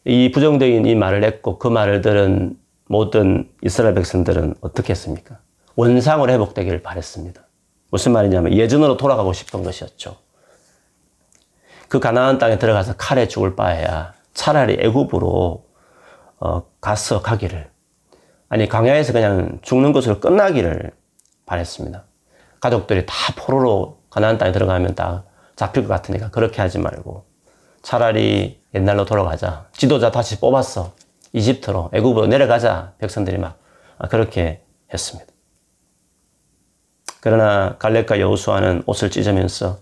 이 0.07 0.31
부정적인 0.31 0.87
이 0.87 0.95
말을 0.95 1.25
했고 1.25 1.59
그 1.59 1.69
말을 1.69 2.01
들은 2.01 2.57
모든 2.87 3.51
이스라엘 3.63 3.95
백성들은 3.95 4.55
어떻게 4.61 4.93
했습니까? 4.93 5.39
원상으로 5.75 6.33
회복되기를 6.33 6.83
바랬습니다. 6.83 7.43
무슨 7.91 8.13
말이냐면 8.13 8.55
예전으로 8.55 8.97
돌아가고 8.97 9.33
싶은 9.33 9.63
것이었죠. 9.63 10.17
그 11.89 12.01
가나안 12.01 12.39
땅에 12.39 12.59
들어가서 12.59 12.95
칼에 12.97 13.29
죽을 13.29 13.55
바에야 13.55 14.15
차라리 14.35 14.77
애굽으로 14.81 15.65
어, 16.39 16.63
가서 16.81 17.23
가기를 17.23 17.71
아니 18.49 18.69
광야에서 18.69 19.13
그냥 19.13 19.59
죽는 19.63 19.93
것으로 19.93 20.21
끝나기를 20.21 20.93
바랬습니다. 21.47 22.05
가족들이 22.61 23.07
다 23.07 23.15
포로로 23.37 23.99
가나안 24.11 24.39
땅에 24.39 24.53
들어가면 24.53 24.95
다 24.95 25.25
잡힐 25.57 25.83
것 25.83 25.89
같으니까 25.89 26.31
그렇게 26.31 26.61
하지 26.61 26.79
말고 26.79 27.25
차라리 27.83 28.61
옛날로 28.75 29.05
돌아가자. 29.05 29.69
지도자 29.73 30.11
다시 30.11 30.41
뽑았어. 30.41 30.95
이집트로 31.33 31.91
애굽으로 31.93 32.27
내려가자. 32.27 32.95
백성들이 32.99 33.39
막 33.39 33.59
그렇게 34.11 34.63
했습니다. 34.93 35.33
그러나 37.21 37.77
갈렙과 37.79 38.21
여호수아는 38.21 38.85
옷을 38.87 39.11
찢으면서 39.11 39.79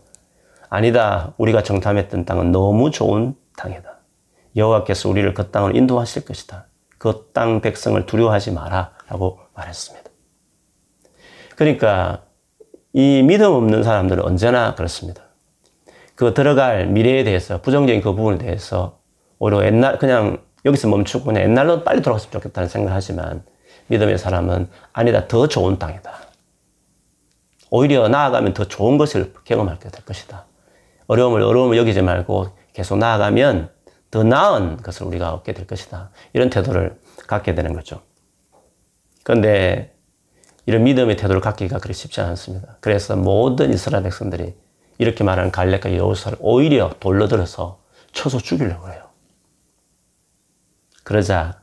아니다. 0.68 1.34
우리가 1.38 1.62
정탐했던 1.62 2.24
땅은 2.24 2.52
너무 2.52 2.90
좋은 2.90 3.36
땅이다. 3.56 3.98
여호와께서 4.56 5.08
우리를 5.08 5.32
그 5.34 5.50
땅으로 5.50 5.76
인도하실 5.76 6.24
것이다. 6.24 6.66
그 7.04 7.32
땅 7.34 7.60
백성을 7.60 8.06
두려워하지 8.06 8.52
마라. 8.52 8.92
라고 9.08 9.38
말했습니다. 9.52 10.10
그러니까 11.54 12.22
이 12.94 13.22
믿음 13.22 13.52
없는 13.52 13.82
사람들은 13.82 14.24
언제나 14.24 14.74
그렇습니다. 14.74 15.22
그 16.14 16.32
들어갈 16.32 16.86
미래에 16.86 17.22
대해서 17.22 17.60
부정적인 17.60 18.00
그 18.00 18.14
부분에 18.14 18.38
대해서 18.38 19.00
오히려 19.38 19.66
옛날 19.66 19.98
그냥 19.98 20.42
여기서 20.64 20.88
멈추고 20.88 21.26
그냥 21.26 21.42
옛날로 21.42 21.84
빨리 21.84 22.00
돌아갔으면 22.00 22.32
좋겠다는 22.32 22.70
생각을 22.70 22.96
하지만 22.96 23.44
믿음의 23.88 24.16
사람은 24.16 24.70
아니다 24.94 25.28
더 25.28 25.46
좋은 25.46 25.78
땅이다. 25.78 26.10
오히려 27.68 28.08
나아가면 28.08 28.54
더 28.54 28.64
좋은 28.64 28.96
것을 28.96 29.34
경험하게 29.44 29.90
될 29.90 30.04
것이다. 30.06 30.46
어려움을 31.08 31.42
어려움을 31.42 31.76
여기지 31.76 32.00
말고 32.00 32.56
계속 32.72 32.96
나아가면 32.96 33.73
더 34.14 34.22
나은 34.22 34.76
것을 34.76 35.08
우리가 35.08 35.34
얻게 35.34 35.52
될 35.52 35.66
것이다. 35.66 36.10
이런 36.34 36.48
태도를 36.48 37.00
갖게 37.26 37.56
되는 37.56 37.72
거죠. 37.72 38.00
그런데 39.24 39.92
이런 40.66 40.84
믿음의 40.84 41.16
태도를 41.16 41.40
갖기가 41.40 41.80
그리 41.80 41.94
쉽지 41.94 42.20
않습니다. 42.20 42.76
그래서 42.80 43.16
모든 43.16 43.72
이스라엘 43.72 44.04
백성들이 44.04 44.54
이렇게 44.98 45.24
말하는 45.24 45.50
갈렙과 45.50 45.96
여호사를 45.96 46.38
오히려 46.40 46.90
돌로 47.00 47.26
들어서 47.26 47.82
쳐서 48.12 48.38
죽이려고 48.38 48.88
해요. 48.88 49.02
그러자 51.02 51.62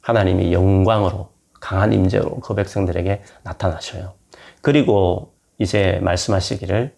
하나님이 0.00 0.54
영광으로 0.54 1.28
강한 1.60 1.92
임재로 1.92 2.40
그 2.40 2.54
백성들에게 2.54 3.22
나타나셔요. 3.42 4.14
그리고 4.62 5.34
이제 5.58 6.00
말씀하시기를 6.02 6.96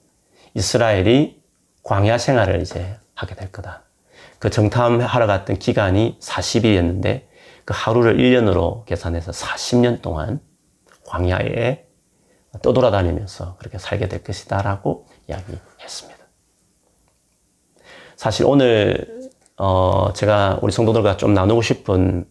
이스라엘이 0.55 1.43
광야 1.83 2.19
생활을 2.19 2.62
이제 2.62 2.97
하게 3.17 3.35
될 3.35 3.51
거다. 3.51 3.83
그 4.43 4.51
정탐하러 4.51 5.29
갔던 5.29 5.61
기간이 5.61 6.19
40일이었는데 6.21 7.29
그 7.65 7.75
하루를 7.77 8.17
1년으로 8.17 8.85
계산해서 8.87 9.31
40년 9.31 10.03
동안 10.03 10.41
광야에 11.07 11.85
떠돌아다니면서 12.61 13.55
그렇게 13.59 13.79
살게 13.79 14.09
될 14.09 14.25
것이다 14.25 14.61
라고 14.63 15.07
이야기했습니다. 15.29 16.19
사실 18.17 18.45
오늘 18.45 19.31
어 19.59 20.13
제가 20.13 20.59
우리 20.61 20.73
성도들과 20.73 21.19
좀 21.19 21.35
나누고 21.35 21.63
싶은 21.63 22.27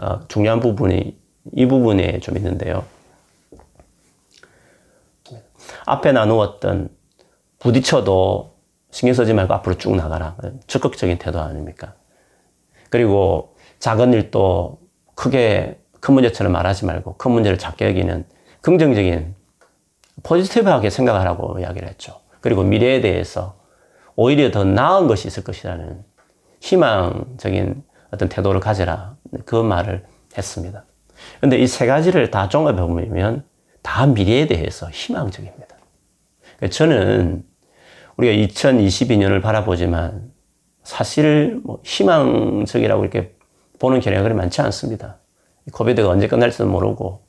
어 0.00 0.26
중요한 0.28 0.60
부분이 0.60 1.20
이 1.52 1.66
부분에 1.66 2.20
좀 2.20 2.38
있는데요. 2.38 2.86
앞에 5.84 6.12
나누었던 6.12 6.88
부딪혀도 7.58 8.53
신경 8.94 9.12
쓰지 9.12 9.34
말고 9.34 9.52
앞으로 9.54 9.76
쭉 9.76 9.96
나가라. 9.96 10.36
적극적인 10.68 11.18
태도 11.18 11.40
아닙니까? 11.40 11.94
그리고 12.90 13.56
작은 13.80 14.12
일도 14.12 14.78
크게 15.16 15.80
큰 15.98 16.14
문제처럼 16.14 16.52
말하지 16.52 16.84
말고 16.86 17.16
큰 17.16 17.32
문제를 17.32 17.58
작게 17.58 17.88
여기는 17.88 18.24
긍정적인 18.60 19.34
포지티브하게 20.22 20.90
생각하라고 20.90 21.58
이야기를 21.58 21.88
했죠. 21.88 22.20
그리고 22.40 22.62
미래에 22.62 23.00
대해서 23.00 23.56
오히려 24.14 24.52
더 24.52 24.62
나은 24.62 25.08
것이 25.08 25.26
있을 25.26 25.42
것이라는 25.42 26.04
희망적인 26.60 27.82
어떤 28.12 28.28
태도를 28.28 28.60
가져라. 28.60 29.16
그 29.44 29.56
말을 29.56 30.04
했습니다. 30.38 30.84
근데 31.40 31.58
이 31.58 31.66
세 31.66 31.86
가지를 31.86 32.30
다 32.30 32.48
종합해 32.48 32.76
보면 32.80 33.44
다 33.82 34.06
미래에 34.06 34.46
대해서 34.46 34.88
희망적입니다. 34.88 35.66
저는 36.70 37.44
우리가 38.16 38.52
2022년을 38.52 39.42
바라보지만 39.42 40.32
사실 40.82 41.60
뭐 41.64 41.80
희망적이라고 41.84 43.02
이렇게 43.04 43.34
보는 43.78 44.00
경향이 44.00 44.34
많지 44.34 44.60
않습니다. 44.62 45.18
코비드가 45.72 46.08
언제 46.08 46.28
끝날지도 46.28 46.66
모르고 46.66 47.24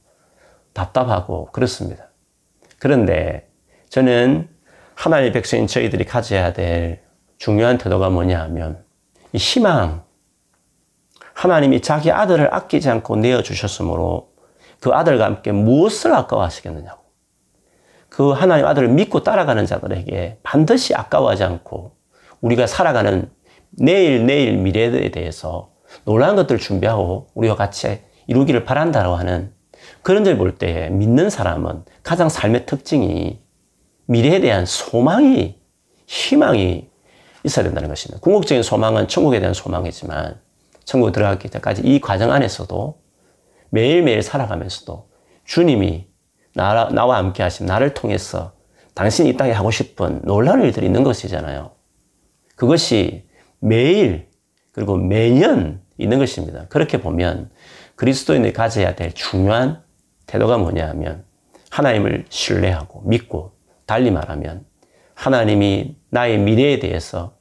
답답하고 0.73 1.47
그렇습니다. 1.51 2.09
그런데 2.79 3.49
저는 3.89 4.49
하나님의 4.95 5.31
백성인 5.31 5.67
저희들이 5.67 6.05
가져야 6.05 6.53
될 6.53 7.01
중요한 7.37 7.77
태도가 7.77 8.09
뭐냐 8.09 8.41
하면 8.43 8.83
이 9.33 9.37
희망, 9.37 10.03
하나님이 11.33 11.81
자기 11.81 12.11
아들을 12.11 12.53
아끼지 12.53 12.89
않고 12.89 13.17
내어주셨으므로 13.17 14.33
그 14.79 14.91
아들과 14.91 15.25
함께 15.25 15.51
무엇을 15.51 16.13
아까워하시겠느냐고. 16.13 17.04
그 18.15 18.31
하나님 18.31 18.65
아들을 18.65 18.87
믿고 18.87 19.23
따라가는 19.23 19.65
자들에게 19.65 20.37
반드시 20.41 20.95
아까워하지 20.95 21.43
않고 21.43 21.97
우리가 22.39 22.65
살아가는 22.65 23.29
내일 23.71 24.25
내일 24.25 24.55
미래에 24.55 25.11
대해서 25.11 25.73
놀라운 26.05 26.37
것들을 26.37 26.61
준비하고 26.61 27.27
우리와 27.33 27.57
같이 27.57 27.99
이루기를 28.27 28.63
바란다고 28.63 29.15
하는 29.15 29.51
그런 30.01 30.23
점을 30.23 30.37
볼 30.37 30.57
때 30.57 30.87
믿는 30.91 31.29
사람은 31.29 31.83
가장 32.03 32.29
삶의 32.29 32.65
특징이 32.67 33.41
미래에 34.05 34.39
대한 34.39 34.65
소망이 34.65 35.59
희망이 36.07 36.87
있어야 37.43 37.65
된다는 37.65 37.89
것입니다. 37.89 38.21
궁극적인 38.21 38.63
소망은 38.63 39.09
천국에 39.09 39.41
대한 39.41 39.53
소망이지만 39.53 40.39
천국 40.85 41.11
들어가기 41.11 41.49
전까지 41.49 41.81
이 41.81 41.99
과정 41.99 42.31
안에서도 42.31 42.97
매일매일 43.71 44.23
살아가면서도 44.23 45.09
주님이 45.43 46.07
나, 46.55 46.89
나와 46.89 47.17
함께 47.17 47.43
하신 47.43 47.65
나를 47.65 47.93
통해서 47.93 48.53
당신이 48.95 49.29
이 49.29 49.37
땅에 49.37 49.51
하고 49.51 49.71
싶은 49.71 50.21
놀라운 50.23 50.63
일들이 50.63 50.85
있는 50.85 51.03
것이잖아요. 51.03 51.71
그것이 52.55 53.27
매일 53.59 54.29
그리고 54.71 54.97
매년 54.97 55.81
있는 55.97 56.17
것입니다. 56.17 56.65
그렇게 56.69 56.99
보면 57.01 57.51
그리스도인이 57.95 58.53
가져야 58.53 58.95
될 58.95 59.13
중요한 59.13 59.83
태도가 60.27 60.57
뭐냐 60.57 60.87
하면 60.89 61.25
하나님을 61.69 62.25
신뢰하고 62.29 63.01
믿고 63.05 63.51
달리 63.85 64.11
말하면 64.11 64.65
하나님이 65.13 65.97
나의 66.09 66.39
미래에 66.39 66.79
대해서 66.79 67.35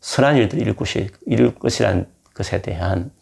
선한 0.00 0.36
일들을 0.36 0.62
이룰, 0.62 0.74
것이, 0.74 1.10
이룰 1.26 1.54
것이란 1.54 2.06
것에 2.34 2.62
대한 2.62 3.12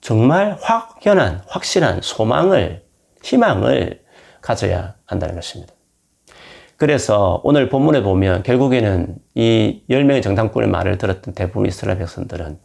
정말 0.00 0.56
확연한, 0.60 1.42
확실한 1.46 2.00
소망을, 2.02 2.84
희망을 3.22 4.02
가져야 4.40 4.94
한다는 5.06 5.34
것입니다. 5.34 5.72
그래서 6.76 7.40
오늘 7.42 7.68
본문에 7.68 8.02
보면 8.02 8.44
결국에는 8.44 9.16
이 9.34 9.82
10명의 9.90 10.22
정탐꾼의 10.22 10.68
말을 10.70 10.96
들었던 10.98 11.34
대부분 11.34 11.66
이스라엘 11.66 11.98
백성들은 11.98 12.60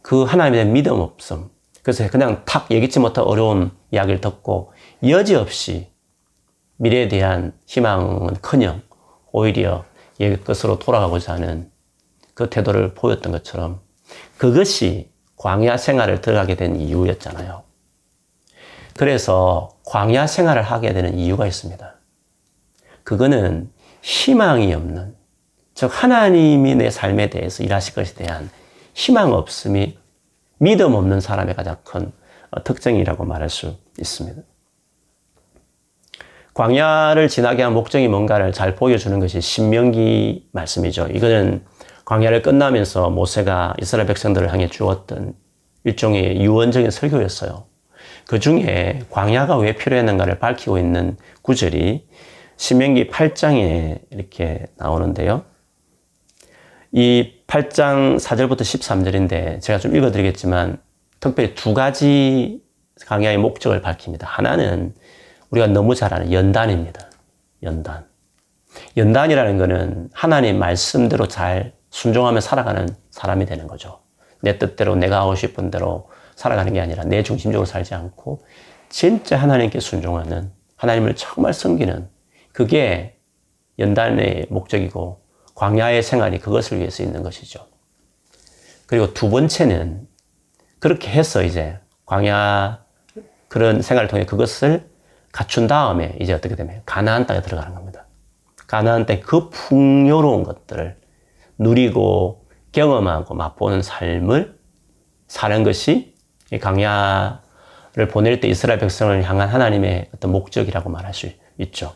그 0.00 0.22
하나님에 0.22 0.58
대한 0.58 0.72
믿음 0.72 1.00
없음, 1.00 1.50
그래서 1.82 2.08
그냥 2.08 2.42
탁 2.44 2.70
예기치 2.70 3.00
못한 3.00 3.24
어려운 3.24 3.72
이야기를 3.90 4.20
듣고 4.20 4.72
여지없이 5.06 5.90
미래에 6.76 7.08
대한 7.08 7.52
희망은 7.66 8.36
커녕 8.42 8.82
오히려 9.32 9.84
옛 10.20 10.44
것으로 10.44 10.78
돌아가고자 10.78 11.34
하는 11.34 11.70
그 12.34 12.48
태도를 12.50 12.94
보였던 12.94 13.32
것처럼 13.32 13.80
그것이 14.36 15.10
광야 15.36 15.76
생활을 15.76 16.20
들어가게 16.20 16.54
된 16.54 16.76
이유였잖아요. 16.76 17.62
그래서 18.96 19.77
광야 19.88 20.26
생활을 20.26 20.60
하게 20.60 20.92
되는 20.92 21.18
이유가 21.18 21.46
있습니다. 21.46 21.94
그거는 23.04 23.70
희망이 24.02 24.74
없는, 24.74 25.16
즉, 25.72 25.90
하나님이 25.90 26.74
내 26.74 26.90
삶에 26.90 27.30
대해서 27.30 27.62
일하실 27.62 27.94
것에 27.94 28.14
대한 28.14 28.50
희망 28.92 29.32
없음이 29.32 29.96
믿음 30.58 30.94
없는 30.94 31.20
사람의 31.22 31.54
가장 31.54 31.76
큰 31.84 32.12
특징이라고 32.64 33.24
말할 33.24 33.48
수 33.48 33.76
있습니다. 33.98 34.42
광야를 36.52 37.28
지나게 37.28 37.62
한 37.62 37.72
목적이 37.72 38.08
뭔가를 38.08 38.52
잘 38.52 38.74
보여주는 38.74 39.18
것이 39.18 39.40
신명기 39.40 40.50
말씀이죠. 40.52 41.06
이거는 41.06 41.64
광야를 42.04 42.42
끝나면서 42.42 43.08
모세가 43.08 43.74
이스라엘 43.80 44.06
백성들을 44.06 44.52
향해 44.52 44.68
주었던 44.68 45.34
일종의 45.84 46.42
유언적인 46.42 46.90
설교였어요. 46.90 47.64
그 48.28 48.38
중에 48.38 49.00
광야가 49.08 49.56
왜 49.56 49.72
필요했는가를 49.72 50.38
밝히고 50.38 50.76
있는 50.76 51.16
구절이 51.40 52.06
신명기 52.58 53.08
8장에 53.08 54.02
이렇게 54.10 54.66
나오는데요. 54.76 55.44
이 56.92 57.32
8장 57.46 58.18
4절부터 58.18 58.60
13절인데 58.60 59.62
제가 59.62 59.78
좀 59.78 59.96
읽어드리겠지만 59.96 60.76
특별히 61.20 61.54
두 61.54 61.72
가지 61.72 62.60
강야의 63.06 63.38
목적을 63.38 63.80
밝힙니다. 63.80 64.26
하나는 64.26 64.94
우리가 65.48 65.68
너무 65.68 65.94
잘 65.94 66.12
아는 66.12 66.30
연단입니다. 66.30 67.10
연단. 67.62 68.04
연단이라는 68.98 69.56
것은 69.56 70.10
하나님 70.12 70.58
말씀대로 70.58 71.28
잘 71.28 71.72
순종하며 71.88 72.42
살아가는 72.42 72.94
사람이 73.10 73.46
되는 73.46 73.66
거죠. 73.66 74.00
내 74.42 74.58
뜻대로 74.58 74.96
내가 74.96 75.22
하고 75.22 75.34
싶은 75.34 75.70
대로 75.70 76.10
살아가는 76.38 76.72
게 76.72 76.80
아니라 76.80 77.02
내 77.02 77.24
중심적으로 77.24 77.66
살지 77.66 77.94
않고 77.94 78.44
진짜 78.88 79.36
하나님께 79.36 79.80
순종하는 79.80 80.52
하나님을 80.76 81.16
정말 81.16 81.52
섬기는 81.52 82.08
그게 82.52 83.18
연단의 83.80 84.46
목적이고 84.48 85.20
광야의 85.56 86.04
생활이 86.04 86.38
그것을 86.38 86.78
위해서 86.78 87.02
있는 87.02 87.24
것이죠. 87.24 87.66
그리고 88.86 89.12
두 89.14 89.30
번째는 89.30 90.06
그렇게 90.78 91.10
해서 91.10 91.42
이제 91.42 91.80
광야 92.06 92.84
그런 93.48 93.82
생활을 93.82 94.08
통해 94.08 94.24
그것을 94.24 94.88
갖춘 95.32 95.66
다음에 95.66 96.16
이제 96.20 96.32
어떻게 96.32 96.54
되면 96.54 96.82
가나안 96.86 97.26
땅에 97.26 97.42
들어가는 97.42 97.74
겁니다. 97.74 98.06
가나안 98.68 99.06
땅 99.06 99.20
그 99.22 99.50
풍요로운 99.50 100.44
것들을 100.44 101.00
누리고 101.58 102.46
경험하고 102.70 103.34
맛보는 103.34 103.82
삶을 103.82 104.56
사는 105.26 105.64
것이 105.64 106.16
강야를 106.56 108.08
보낼 108.10 108.40
때 108.40 108.48
이스라엘 108.48 108.78
백성을 108.78 109.22
향한 109.22 109.48
하나님의 109.48 110.08
어떤 110.14 110.32
목적이라고 110.32 110.88
말할 110.88 111.12
수 111.12 111.28
있죠. 111.58 111.92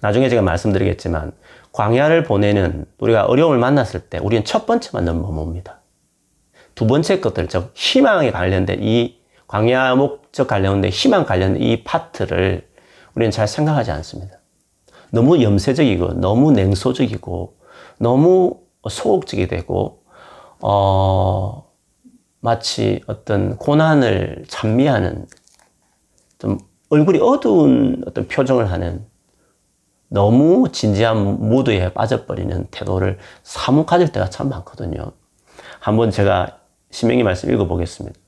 나중에 0.00 0.28
제가 0.28 0.42
말씀드리겠지만 0.42 1.32
광야를 1.72 2.24
보내는 2.24 2.86
우리가 2.98 3.26
어려움을 3.26 3.58
만났을 3.58 4.00
때 4.00 4.18
우리는 4.18 4.44
첫 4.44 4.66
번째 4.66 4.90
만나는 4.92 5.20
뭡니다. 5.20 5.80
두 6.74 6.86
번째 6.86 7.20
것들, 7.20 7.48
즉 7.48 7.72
희망에 7.74 8.30
관련된 8.30 8.82
이 8.82 9.18
광야 9.48 9.94
목적 9.96 10.46
관련된 10.46 10.90
희망 10.90 11.24
관련된 11.24 11.62
이 11.62 11.82
파트를 11.82 12.68
우리는 13.14 13.30
잘 13.30 13.48
생각하지 13.48 13.90
않습니다. 13.90 14.38
너무 15.10 15.42
염세적이고 15.42 16.14
너무 16.14 16.52
냉소적이고 16.52 17.56
너무 17.98 18.60
소극적이 18.88 19.48
되고 19.48 20.02
어 20.60 21.67
마치 22.40 23.00
어떤 23.06 23.56
고난을 23.56 24.44
찬미하는 24.48 25.26
좀 26.38 26.58
얼굴이 26.90 27.18
어두운 27.20 28.02
어떤 28.06 28.28
표정을 28.28 28.70
하는 28.70 29.04
너무 30.08 30.70
진지한 30.72 31.48
모드에 31.48 31.92
빠져버리는 31.92 32.66
태도를 32.70 33.18
사뭇 33.42 33.84
가질 33.84 34.10
때가 34.12 34.30
참 34.30 34.48
많거든요. 34.48 35.12
한번 35.80 36.10
제가 36.10 36.58
신명기 36.90 37.22
말씀 37.22 37.52
읽어보겠습니다. 37.52 38.18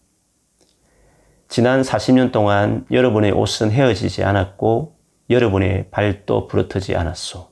지난 1.49 1.83
40년 1.83 2.33
동안 2.33 2.85
여러분의 2.90 3.33
옷은 3.33 3.70
헤어지지 3.70 4.23
않았고 4.25 4.94
여러분의 5.31 5.87
발도 5.90 6.49
부러뜨지 6.49 6.94
않았소. 6.96 7.49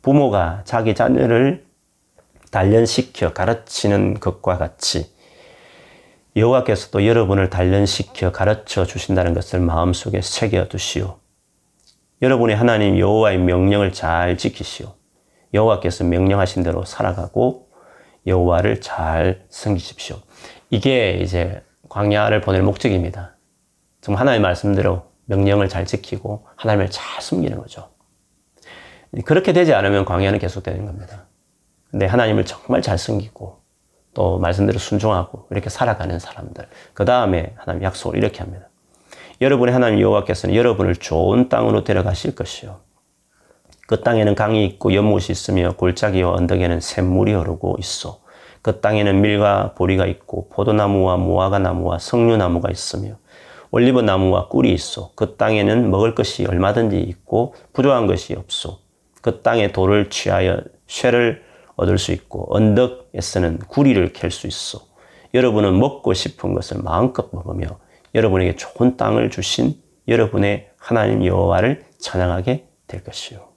부모가 0.00 0.62
자기 0.64 0.94
자녀를 0.94 1.64
단련시켜 2.50 3.32
가르치는 3.32 4.14
것과 4.14 4.58
같이 4.58 5.12
여호와께서도 6.34 7.06
여러분을 7.06 7.50
단련시켜 7.50 8.32
가르쳐 8.32 8.86
주신다는 8.86 9.34
것을 9.34 9.60
마음속에 9.60 10.22
새겨 10.22 10.68
두시오. 10.68 11.18
여러분의 12.22 12.56
하나님 12.56 12.98
여호와의 12.98 13.38
명령을 13.38 13.92
잘 13.92 14.38
지키시오. 14.38 14.94
여호와께서 15.52 16.04
명령하신 16.04 16.62
대로 16.62 16.84
살아가고 16.84 17.68
여호와를 18.26 18.80
잘 18.80 19.44
섬기십시오. 19.50 20.16
이게 20.70 21.18
이제 21.20 21.62
광야를 21.90 22.40
보낼 22.40 22.62
목적입니다. 22.62 23.36
정 24.00 24.16
하나님의 24.18 24.40
말씀대로 24.40 25.10
명령을 25.26 25.68
잘 25.68 25.84
지키고 25.84 26.46
하나님을 26.56 26.90
잘 26.90 27.20
숨기는 27.20 27.58
거죠. 27.58 27.90
그렇게 29.26 29.52
되지 29.52 29.74
않으면 29.74 30.06
광야는 30.06 30.38
계속되는 30.38 30.86
겁니다. 30.86 31.26
근데 31.90 32.06
하나님을 32.06 32.46
정말 32.46 32.80
잘 32.80 32.96
숨기고 32.96 33.61
또 34.14 34.38
말씀대로 34.38 34.78
순종하고 34.78 35.46
이렇게 35.50 35.70
살아가는 35.70 36.18
사람들. 36.18 36.66
그 36.94 37.04
다음에 37.04 37.54
하나님 37.56 37.82
약속을 37.82 38.18
이렇게 38.18 38.40
합니다. 38.40 38.68
여러분의 39.40 39.72
하나님 39.72 40.00
여호와께서는 40.00 40.54
여러분을 40.54 40.96
좋은 40.96 41.48
땅으로 41.48 41.84
데려가실 41.84 42.34
것이요. 42.34 42.80
그 43.86 44.00
땅에는 44.00 44.34
강이 44.34 44.64
있고 44.66 44.94
연못이 44.94 45.32
있으며 45.32 45.72
골짜기와 45.76 46.32
언덕에는 46.32 46.80
샘물이 46.80 47.32
흐르고 47.32 47.76
있어. 47.80 48.20
그 48.62 48.80
땅에는 48.80 49.20
밀과 49.20 49.74
보리가 49.74 50.06
있고 50.06 50.48
포도나무와 50.50 51.16
무화과 51.16 51.58
나무와 51.58 51.98
석류나무가 51.98 52.70
있으며 52.70 53.16
올리브 53.72 54.00
나무와 54.00 54.48
꿀이 54.48 54.72
있어. 54.72 55.10
그 55.16 55.36
땅에는 55.36 55.90
먹을 55.90 56.14
것이 56.14 56.46
얼마든지 56.46 57.00
있고 57.00 57.54
부족한 57.72 58.06
것이 58.06 58.34
없어. 58.34 58.78
그 59.20 59.40
땅의 59.42 59.72
돌을 59.72 60.10
취하여 60.10 60.60
쇠를 60.86 61.42
얻을 61.76 61.98
수 61.98 62.12
있고 62.12 62.46
언덕에서는 62.54 63.58
구리를 63.68 64.12
캘 64.12 64.28
수 64.28 64.46
있어. 64.46 64.80
여러분은 65.34 65.78
먹고 65.78 66.12
싶은 66.12 66.54
것을 66.54 66.82
마음껏 66.82 67.28
먹으며 67.32 67.78
여러분에게 68.14 68.56
좋은 68.56 68.96
땅을 68.96 69.30
주신 69.30 69.80
여러분의 70.08 70.70
하나님 70.76 71.24
여호와를 71.24 71.84
찬양하게 71.98 72.66
될 72.86 73.02
것이요. 73.04 73.48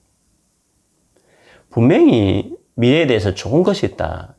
분명히 1.69 2.55
미래에 2.75 3.07
대해서 3.07 3.33
좋은 3.33 3.63
것이 3.63 3.85
있다. 3.85 4.35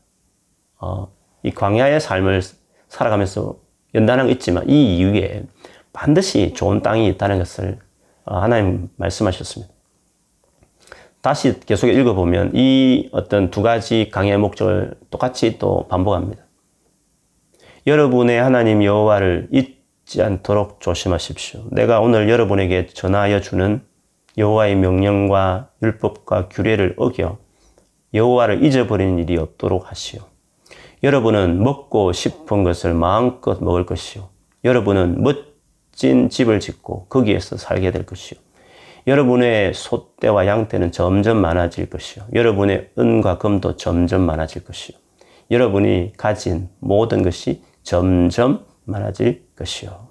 어, 0.79 1.11
이 1.43 1.51
광야의 1.51 1.99
삶을 1.99 2.41
살아가면서 2.87 3.57
연단하고 3.93 4.29
있지만 4.31 4.67
이 4.69 4.97
이후에 4.97 5.43
반드시 5.93 6.53
좋은 6.53 6.81
땅이 6.81 7.07
있다는 7.09 7.37
것을 7.39 7.79
어, 8.25 8.39
하나님 8.39 8.89
말씀하셨습니다. 8.95 9.73
다시 11.27 11.59
계속 11.59 11.87
읽어보면 11.87 12.51
이 12.53 13.09
어떤 13.11 13.51
두 13.51 13.61
가지 13.61 14.07
강의 14.09 14.37
목적을 14.37 14.93
똑같이 15.09 15.59
또 15.59 15.85
반복합니다. 15.89 16.41
여러분의 17.85 18.41
하나님 18.41 18.81
여호와를 18.81 19.49
잊지 19.51 20.21
않도록 20.21 20.79
조심하십시오. 20.79 21.65
내가 21.71 21.99
오늘 21.99 22.29
여러분에게 22.29 22.85
전하여 22.85 23.41
주는 23.41 23.81
여호와의 24.37 24.77
명령과 24.77 25.71
율법과 25.83 26.47
규례를 26.47 26.93
어겨 26.95 27.37
여호와를 28.13 28.63
잊어버리는 28.63 29.19
일이 29.19 29.37
없도록 29.37 29.91
하시오. 29.91 30.21
여러분은 31.03 31.61
먹고 31.61 32.13
싶은 32.13 32.63
것을 32.63 32.93
마음껏 32.93 33.61
먹을 33.61 33.85
것이요. 33.85 34.29
여러분은 34.63 35.21
멋진 35.21 36.29
집을 36.29 36.61
짓고 36.61 37.07
거기에서 37.07 37.57
살게 37.57 37.91
될 37.91 38.05
것이요. 38.05 38.46
여러분의 39.07 39.73
소떼와 39.73 40.47
양떼는 40.47 40.91
점점 40.91 41.37
많아질 41.37 41.89
것이요. 41.89 42.25
여러분의 42.33 42.91
은과 42.99 43.37
금도 43.37 43.77
점점 43.77 44.21
많아질 44.23 44.65
것이요. 44.65 44.97
여러분이 45.49 46.13
가진 46.17 46.69
모든 46.79 47.23
것이 47.23 47.63
점점 47.83 48.65
많아질 48.83 49.47
것이요. 49.55 50.09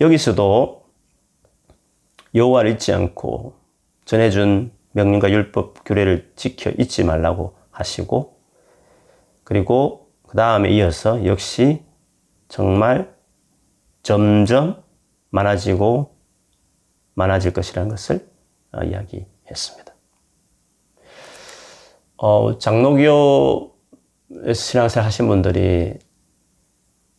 여기서도 0.00 0.84
여호와를 2.32 2.72
잊지 2.72 2.92
않고 2.92 3.54
전해준 4.04 4.70
명령과 4.92 5.30
율법 5.32 5.84
규례를 5.84 6.32
지켜 6.36 6.70
잊지 6.70 7.02
말라고 7.02 7.56
하시고 7.72 8.38
그리고 9.42 10.10
그 10.28 10.36
다음에 10.36 10.70
이어서 10.70 11.26
역시 11.26 11.82
정말 12.48 13.12
점점 14.04 14.83
많아지고 15.34 16.14
많아질 17.14 17.52
것이라는 17.52 17.90
것을 17.90 18.26
어, 18.72 18.82
이야기했습니다. 18.82 19.92
어, 22.16 22.58
장로교 22.58 23.74
신앙생활 24.54 25.06
하신 25.06 25.26
분들이 25.26 25.94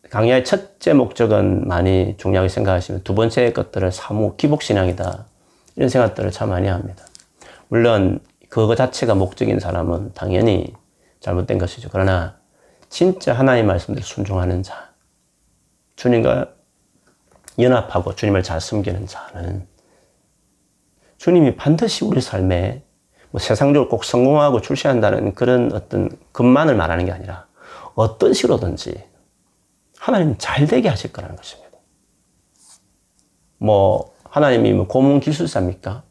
강야의 0.10 0.45
첫째 0.45 0.93
목적은 0.93 1.67
많이 1.67 2.15
중요하게 2.17 2.47
생각하시면 2.47 3.04
두 3.04 3.15
번째 3.15 3.51
것들을 3.51 3.91
사무 3.91 4.38
기복신앙이다. 4.38 5.25
이런 5.75 5.89
생각들을 5.89 6.32
참 6.32 6.49
많이 6.49 6.67
합니다. 6.67 7.06
물론 7.67 8.21
그거 8.47 8.75
자체가 8.75 9.15
목적인 9.15 9.60
사람은 9.60 10.13
당연히 10.13 10.73
잘못된 11.19 11.58
것이죠. 11.58 11.89
그러나 11.91 12.38
진짜 12.88 13.34
하나님 13.34 13.67
말씀대로 13.67 14.06
순종하는 14.06 14.63
자, 14.63 14.93
주님과 15.97 16.54
연합하고 17.59 18.15
주님을 18.15 18.43
잘 18.43 18.59
섬기는 18.61 19.07
자는 19.07 19.67
주님이 21.17 21.55
반드시 21.55 22.03
우리 22.03 22.21
삶에 22.21 22.83
뭐 23.31 23.39
세상적으로 23.39 23.89
꼭 23.89 24.03
성공하고 24.03 24.61
출세한다는 24.61 25.33
그런 25.33 25.71
어떤 25.73 26.09
것만을 26.33 26.75
말하는 26.75 27.05
게 27.05 27.11
아니라 27.11 27.47
어떤 27.95 28.33
식으로든지 28.33 29.03
하나님 29.97 30.35
잘 30.37 30.67
되게 30.67 30.87
하실 30.89 31.11
거라는 31.11 31.35
것입니다. 31.35 31.77
뭐 33.57 34.13
하나님이 34.23 34.73
뭐 34.73 34.87
고문 34.87 35.19
기술사입니까? 35.19 36.03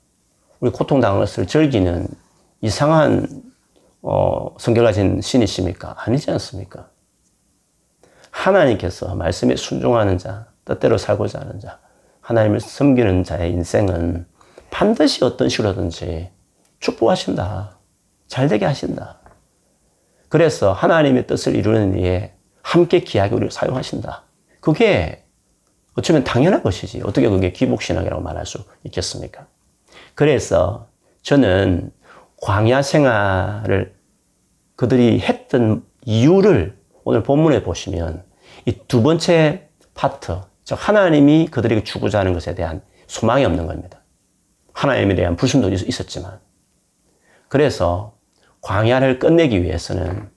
우리 0.60 0.70
고통당한 0.70 1.18
것을 1.20 1.46
즐기는 1.46 2.06
이상한 2.60 3.26
어, 4.02 4.54
성결 4.58 4.84
가진 4.84 5.20
신이십니까? 5.20 5.94
아니지 5.98 6.30
않습니까? 6.30 6.88
하나님께서 8.30 9.14
말씀에 9.14 9.56
순종하는 9.56 10.18
자, 10.18 10.48
뜻대로 10.64 10.98
살고자 10.98 11.40
하는 11.40 11.60
자, 11.60 11.78
하나님을 12.20 12.60
섬기는 12.60 13.24
자의 13.24 13.52
인생은 13.52 14.26
반드시 14.70 15.24
어떤 15.24 15.48
식으로든지 15.48 16.30
축복하신다. 16.80 17.78
잘 18.26 18.48
되게 18.48 18.64
하신다. 18.64 19.20
그래서 20.28 20.72
하나님의 20.72 21.26
뜻을 21.26 21.54
이루는 21.54 21.96
일에 21.98 22.34
함께 22.62 23.00
기하게 23.00 23.34
우리를 23.34 23.50
사용하신다. 23.50 24.24
그게 24.60 25.24
어쩌면 25.96 26.24
당연한 26.24 26.62
것이지. 26.62 27.02
어떻게 27.04 27.28
그게 27.28 27.52
기복신앙이라고 27.52 28.20
말할 28.22 28.46
수 28.46 28.64
있겠습니까? 28.84 29.46
그래서 30.14 30.88
저는 31.22 31.92
광야 32.42 32.82
생활을 32.82 33.94
그들이 34.76 35.20
했던 35.20 35.84
이유를 36.04 36.76
오늘 37.04 37.22
본문에 37.22 37.62
보시면 37.62 38.24
이 38.66 38.72
두 38.88 39.02
번째 39.02 39.68
파트, 39.94 40.40
즉 40.64 40.76
하나님이 40.80 41.48
그들에게 41.48 41.84
주고자 41.84 42.20
하는 42.20 42.32
것에 42.32 42.54
대한 42.54 42.82
소망이 43.06 43.44
없는 43.44 43.66
겁니다. 43.66 44.00
하나님에 44.72 45.14
대한 45.14 45.36
불순도 45.36 45.70
있었지만 45.70 46.40
그래서 47.48 48.14
광야를 48.62 49.18
끝내기 49.18 49.62
위해서는 49.62 50.28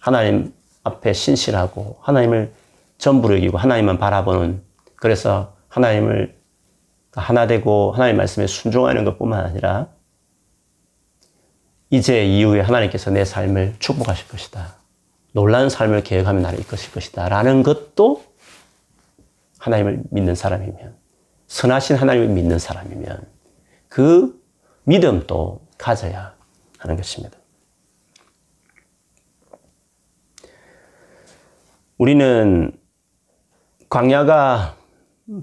하나님 0.00 0.52
앞에 0.82 1.12
신실하고 1.12 1.98
하나님을 2.00 2.52
전부를 2.98 3.38
이기고 3.38 3.58
하나님만 3.58 3.98
바라보는 3.98 4.62
그래서 4.96 5.54
하나님을 5.68 6.36
하나 7.12 7.46
되고 7.46 7.92
하나님 7.92 8.16
말씀에 8.16 8.46
순종하는 8.46 9.04
것뿐만 9.04 9.44
아니라 9.44 9.88
이제 11.90 12.24
이후에 12.24 12.60
하나님께서 12.60 13.10
내 13.10 13.24
삶을 13.24 13.76
축복하실 13.78 14.28
것이다. 14.28 14.74
놀라운 15.32 15.68
삶을 15.68 16.02
계획하며 16.02 16.40
나를 16.40 16.60
이끄실 16.60 16.92
것이다. 16.92 17.28
라는 17.28 17.62
것도 17.62 18.24
하나님을 19.66 20.02
믿는 20.10 20.34
사람이면, 20.34 20.94
선하신 21.48 21.96
하나님을 21.96 22.28
믿는 22.28 22.58
사람이면 22.58 23.26
그 23.88 24.40
믿음도 24.84 25.60
가져야 25.76 26.34
하는 26.78 26.96
것입니다. 26.96 27.36
우리는 31.98 32.72
광야가 33.88 34.76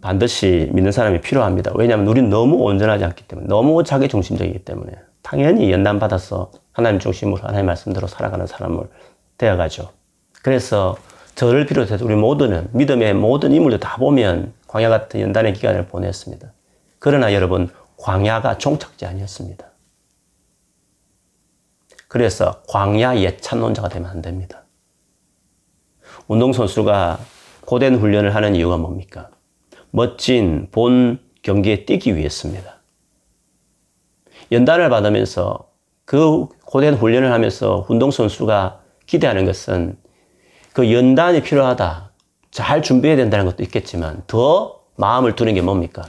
반드시 0.01 0.69
믿는 0.73 0.91
사람이 0.91 1.21
필요합니다. 1.21 1.73
왜냐하면 1.75 2.07
우리는 2.07 2.29
너무 2.29 2.57
온전하지 2.63 3.03
않기 3.03 3.27
때문에, 3.27 3.47
너무 3.47 3.83
자기 3.83 4.07
중심적이기 4.07 4.63
때문에. 4.63 4.93
당연히 5.21 5.71
연단 5.71 5.99
받아서 5.99 6.51
하나님 6.71 6.99
중심으로 6.99 7.41
하나님 7.41 7.65
말씀대로 7.65 8.07
살아가는 8.07 8.45
사람을 8.45 8.89
되어가죠. 9.37 9.91
그래서 10.41 10.95
저를 11.35 11.65
비롯해서 11.65 12.05
우리 12.05 12.15
모두는 12.15 12.69
믿음의 12.73 13.15
모든 13.15 13.51
인물들 13.51 13.79
다 13.79 13.97
보면 13.97 14.53
광야 14.67 14.89
같은 14.89 15.19
연단의 15.19 15.53
기간을 15.53 15.87
보냈습니다. 15.87 16.53
그러나 16.99 17.33
여러분 17.33 17.69
광야가 17.97 18.57
종착지 18.57 19.05
아니었습니다. 19.05 19.65
그래서 22.07 22.61
광야 22.67 23.17
예찬론자가 23.17 23.89
되면 23.89 24.09
안 24.09 24.21
됩니다. 24.21 24.65
운동선수가 26.27 27.19
고된 27.61 27.95
훈련을 27.95 28.35
하는 28.35 28.55
이유가 28.55 28.77
뭡니까? 28.77 29.29
멋진 29.89 30.67
본 30.71 31.19
경기에 31.41 31.85
뛰기 31.85 32.15
위해서입니다. 32.15 32.81
연단을 34.51 34.89
받으면서 34.89 35.71
그 36.05 36.47
고된 36.65 36.95
훈련을 36.95 37.31
하면서 37.31 37.85
운동선수가 37.89 38.81
기대하는 39.05 39.45
것은 39.45 39.97
그 40.73 40.91
연단이 40.91 41.41
필요하다. 41.41 42.11
잘 42.51 42.81
준비해야 42.81 43.15
된다는 43.15 43.45
것도 43.45 43.63
있겠지만 43.63 44.23
더 44.27 44.81
마음을 44.95 45.35
두는 45.35 45.53
게 45.53 45.61
뭡니까? 45.61 46.03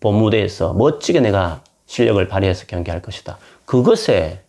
본 0.00 0.16
무대에서 0.16 0.74
멋지게 0.74 1.20
내가 1.20 1.62
실력을 1.86 2.26
발휘해서 2.28 2.66
경기할 2.66 3.02
것이다. 3.02 3.38
그것에 3.64 4.42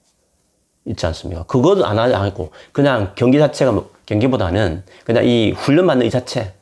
있지 0.86 1.06
않습니까? 1.06 1.44
그것도 1.44 1.86
안 1.86 1.98
하고 1.98 2.52
그냥 2.72 3.14
경기 3.16 3.40
자체가 3.40 3.72
뭐, 3.72 3.92
경기보다는 4.06 4.84
그냥 5.06 5.26
이 5.26 5.52
훈련 5.52 5.88
받는 5.88 6.06
이 6.06 6.10
자체 6.10 6.54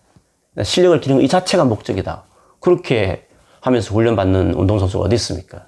실력을 0.61 0.99
기르는 0.99 1.21
이 1.21 1.27
자체가 1.27 1.65
목적이다. 1.65 2.23
그렇게 2.59 3.27
하면서 3.61 3.93
훈련 3.93 4.15
받는 4.15 4.53
운동선수가 4.53 5.03
어디 5.03 5.15
있습니까? 5.15 5.67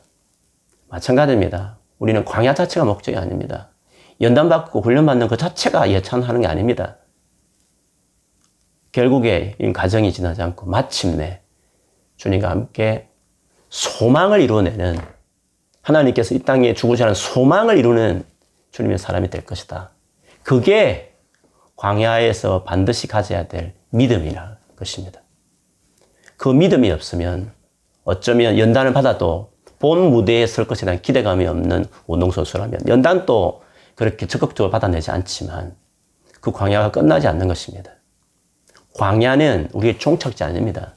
마찬가지입니다. 0.90 1.78
우리는 2.00 2.24
광야 2.24 2.54
자체가 2.54 2.86
목적이 2.86 3.18
아닙니다. 3.18 3.70
연단받고 4.22 4.82
훈련받는 4.82 5.28
그 5.28 5.38
자체가 5.38 5.92
예찬하는 5.92 6.42
게 6.42 6.48
아닙니다. 6.48 6.98
결국에 8.92 9.56
이 9.60 9.74
과정이 9.74 10.12
지나지 10.12 10.42
않고 10.42 10.66
마침내 10.66 11.42
주님과 12.18 12.50
함께 12.50 13.10
소망을 13.70 14.42
이루어내는 14.42 14.98
하나님께서 15.82 16.36
이 16.36 16.40
땅에 16.40 16.74
주고자 16.74 17.06
하는 17.06 17.14
소망을 17.14 17.78
이루는 17.78 18.24
주님의 18.72 18.98
사람이 18.98 19.30
될 19.30 19.46
것이다. 19.46 19.92
그게 20.44 21.14
광야에서 21.76 22.64
반드시 22.64 23.08
가져야 23.08 23.48
될 23.48 23.74
믿음이라 23.92 24.58
것입니다. 24.76 25.22
그 26.38 26.50
믿음이 26.50 26.92
없으면 26.92 27.52
어쩌면 28.04 28.58
연단을 28.58 28.94
받아도 28.94 29.52
본 29.80 30.10
무대에 30.10 30.48
설 30.48 30.66
것에 30.66 30.86
대한 30.86 31.02
기대감이 31.02 31.46
없는 31.46 31.86
운동선수라면 32.08 32.88
연단도 32.88 33.62
그렇게 33.98 34.28
적극적으로 34.28 34.72
받아내지 34.72 35.10
않지만 35.10 35.76
그 36.40 36.52
광야가 36.52 36.92
끝나지 36.92 37.28
않는 37.28 37.48
것입니다. 37.48 37.92
광야는 38.94 39.70
우리의 39.74 39.98
종착지 39.98 40.44
아닙니다. 40.44 40.94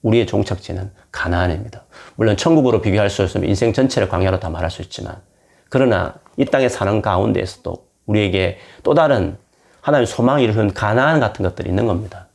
우리의 0.00 0.26
종착지는 0.26 0.90
가나안입니다. 1.12 1.84
물론 2.16 2.36
천국으로 2.38 2.80
비교할 2.80 3.10
수 3.10 3.22
없으면 3.22 3.48
인생 3.48 3.74
전체를 3.74 4.08
광야로 4.08 4.40
다 4.40 4.48
말할 4.48 4.70
수 4.70 4.80
있지만 4.80 5.20
그러나 5.68 6.14
이 6.38 6.46
땅에 6.46 6.70
사는 6.70 7.02
가운데에서도 7.02 7.86
우리에게 8.06 8.58
또 8.82 8.94
다른 8.94 9.36
하나님의 9.82 10.06
소망이 10.06 10.44
이루는 10.44 10.72
가나안 10.72 11.20
같은 11.20 11.42
것들이 11.42 11.68
있는 11.68 11.86
겁니다. 11.86 12.28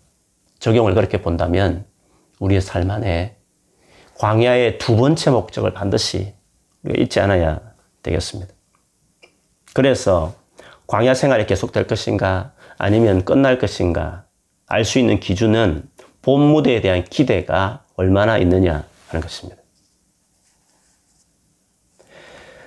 적용을 0.60 0.94
그렇게 0.94 1.24
본다면 1.24 1.86
우리의 2.40 2.62
삶 2.62 2.92
안에 2.92 3.38
광야의 4.20 4.78
두 4.78 4.96
번째 4.96 5.32
목적을 5.32 5.74
반드시 5.74 6.36
잊지 6.88 7.20
않아야 7.20 7.60
되겠습니다. 8.04 8.54
그래서 9.74 10.36
광야 10.88 11.14
생활이 11.14 11.46
계속될 11.46 11.88
것인가 11.88 12.54
아니면 12.78 13.26
끝날 13.26 13.58
것인가 13.58 14.26
알 14.68 14.86
수 14.86 15.00
있는 15.00 15.20
기준은 15.20 15.84
본 16.22 16.42
무대에 16.42 16.82
대한 16.82 17.04
기대가 17.04 17.84
얼마나 17.96 18.38
있느냐 18.38 18.84
하는 19.10 19.22
것입니다. 19.22 19.62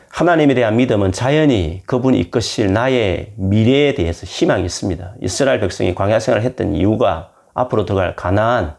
하나님에 0.09 0.55
대한 0.55 0.77
믿음은 0.77 1.13
자연히 1.13 1.83
그분이 1.85 2.19
이끄실 2.21 2.73
나의 2.73 3.35
미래에 3.37 3.95
대해서 3.95 4.25
희망이 4.25 4.65
있습니다. 4.65 5.15
이스라엘 5.21 5.61
백성이 5.61 5.95
광야 5.95 6.21
생활을 6.21 6.45
했던 6.45 6.75
이유가 6.75 7.33
앞으로 7.53 7.85
들어갈 7.85 8.17
가나안 8.17 8.77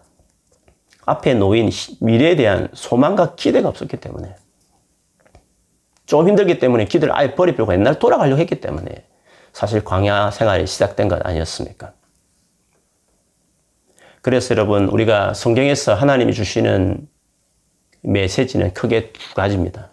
앞에 1.05 1.35
놓인 1.35 1.69
미래에 2.01 2.35
대한 2.35 2.69
소망과 2.73 3.35
기대가 3.35 3.69
없었기 3.69 3.97
때문에 3.97 4.35
좀 6.07 6.27
힘들기 6.27 6.57
때문에 6.57 6.85
기대를 6.85 7.15
아예 7.15 7.35
버리려고 7.35 7.73
옛날 7.73 7.99
돌아가려고 7.99 8.39
했기 8.39 8.55
때문에 8.55 9.05
사실 9.53 9.83
광야 9.83 10.31
생활이 10.31 10.65
시작된 10.65 11.09
것 11.09 11.23
아니었습니까? 11.23 11.93
그래서 14.21 14.55
여러분 14.55 14.87
우리가 14.87 15.33
성경에서 15.33 15.93
하나님이 15.93 16.33
주시는 16.33 17.07
메시지는 18.01 18.73
크게 18.73 19.11
두 19.11 19.35
가지입니다. 19.35 19.89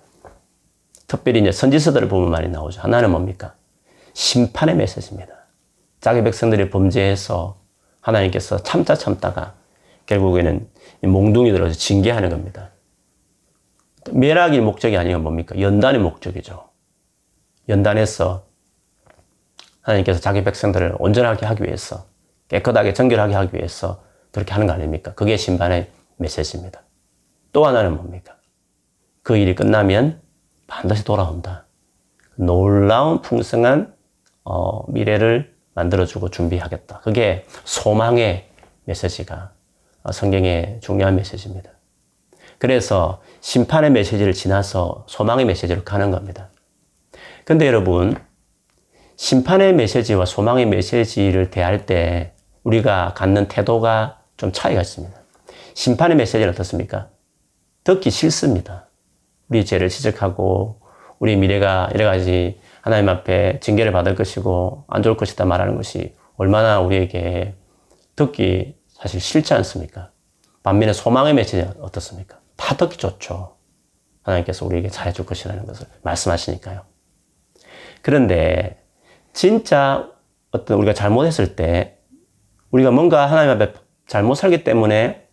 특별히 1.09 1.41
이제 1.41 1.53
선지서들을 1.53 2.09
보면 2.09 2.31
많이 2.31 2.49
나오죠. 2.49 2.81
하나는 2.81 3.11
뭡니까? 3.11 3.55
심판의 4.13 4.77
메시지입니다. 4.77 5.35
자기 6.01 6.23
백성들이 6.23 6.71
범죄해서 6.71 7.59
하나님께서 8.01 8.63
참다 8.63 8.95
참다가 8.95 9.55
결국에는 10.07 10.69
몽둥이 11.03 11.51
들어서 11.51 11.75
징계하는 11.77 12.31
겁니다. 12.31 12.71
멸악이 14.13 14.61
목적이 14.61 14.97
아니면 14.97 15.23
뭡니까? 15.23 15.59
연단의 15.59 16.01
목적이죠. 16.01 16.69
연단해서 17.69 18.45
하나님께서 19.83 20.21
자기 20.21 20.45
백성들을 20.45 20.97
온전하게 20.99 21.47
하기 21.47 21.65
위해서 21.65 22.07
깨끗하게 22.49 22.93
정결하게 22.95 23.35
하기 23.35 23.57
위해서 23.57 24.03
그렇게 24.33 24.53
하는 24.53 24.67
거 24.67 24.73
아닙니까? 24.73 25.15
그게 25.15 25.37
심판의 25.37 25.91
메시지입니다. 26.17 26.83
또 27.53 27.67
하나는 27.67 27.97
뭡니까? 27.97 28.37
그 29.23 29.37
일이 29.37 29.55
끝나면 29.55 30.21
반드시 30.67 31.05
돌아온다. 31.05 31.67
놀라운 32.37 33.23
풍성한 33.23 33.95
어, 34.45 34.91
미래를 34.93 35.55
만들어주고 35.75 36.31
준비하겠다. 36.31 37.01
그게 37.01 37.47
소망의 37.65 38.49
메시지가 38.85 39.53
성경의 40.13 40.81
중요한 40.83 41.17
메시지입니다. 41.17 41.71
그래서 42.59 43.23
심판의 43.45 43.91
메시지를 43.91 44.33
지나서 44.33 45.05
소망의 45.07 45.45
메시지로 45.45 45.85
가는 45.85 46.11
겁니다. 46.11 46.49
근데 47.45 47.67
여러분, 47.67 48.17
심판의 49.17 49.75
메시지와 49.75 50.25
소망의 50.25 50.65
메시지를 50.65 51.51
대할 51.51 51.85
때 51.85 52.33
우리가 52.63 53.13
갖는 53.15 53.49
태도가 53.49 54.23
좀 54.39 54.51
차이가 54.51 54.81
있습니다. 54.81 55.15
심판의 55.75 56.17
메시지는 56.17 56.49
어떻습니까? 56.49 57.11
듣기 57.85 58.11
싫습니다. 58.11 58.89
우리 59.51 59.67
죄를 59.67 59.91
지적하고 59.91 60.81
우리 61.19 61.37
미래가 61.37 61.91
여러 61.93 62.07
가지 62.07 62.59
하나님 62.81 63.11
앞에 63.11 63.61
징계를 63.61 63.93
받을 63.93 64.15
것이고 64.15 64.87
안 64.89 65.03
좋을 65.03 65.19
것이다 65.19 65.45
말하는 65.45 65.77
것이 65.77 66.17
얼마나 66.39 66.81
우리에게 66.81 67.55
듣기 68.17 68.75
사실 68.89 69.21
싫지 69.21 69.53
않습니까? 69.53 70.13
반면에 70.63 70.95
소망의 70.95 71.35
메시지는 71.35 71.75
어떻습니까? 71.83 72.43
다 72.57 72.77
듣기 72.77 72.97
좋죠. 72.97 73.57
하나님께서 74.23 74.65
우리에게 74.67 74.89
잘해줄 74.89 75.27
것이라는 75.27 75.67
것을 75.67 75.87
말씀하시니까요. 76.03 76.83
그런데 78.03 78.83
진짜 79.33 80.11
어떤 80.51 80.79
우리가 80.79 80.95
잘못했을 80.95 81.57
때 81.57 81.99
우리가 82.71 82.91
뭔가 82.91 83.27
하나님 83.27 83.51
앞에 83.51 83.73
잘못 84.07 84.35
살기 84.35 84.65
때문에 84.65 85.29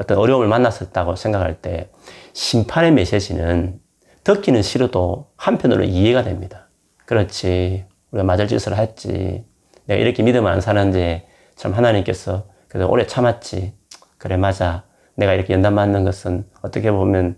어떤 0.00 0.18
어려움을 0.18 0.48
만났었다고 0.48 1.16
생각할 1.16 1.60
때 1.60 1.90
심판의 2.32 2.92
메시지는 2.92 3.80
듣기는 4.24 4.62
싫어도 4.62 5.30
한편으로 5.36 5.84
이해가 5.84 6.22
됩니다. 6.22 6.68
그렇지. 7.06 7.84
우리가 8.10 8.24
맞을 8.24 8.48
짓을 8.48 8.76
했지. 8.76 9.44
내가 9.86 10.00
이렇게 10.00 10.22
믿으면 10.22 10.50
안 10.50 10.60
사는지 10.60 11.22
참 11.56 11.74
하나님께서 11.74 12.46
그래서 12.68 12.88
오래 12.88 13.06
참았지. 13.06 13.74
그래, 14.18 14.36
맞아. 14.36 14.84
내가 15.14 15.34
이렇게 15.34 15.52
연단 15.52 15.74
맞는 15.74 16.04
것은 16.04 16.44
어떻게 16.62 16.90
보면 16.90 17.36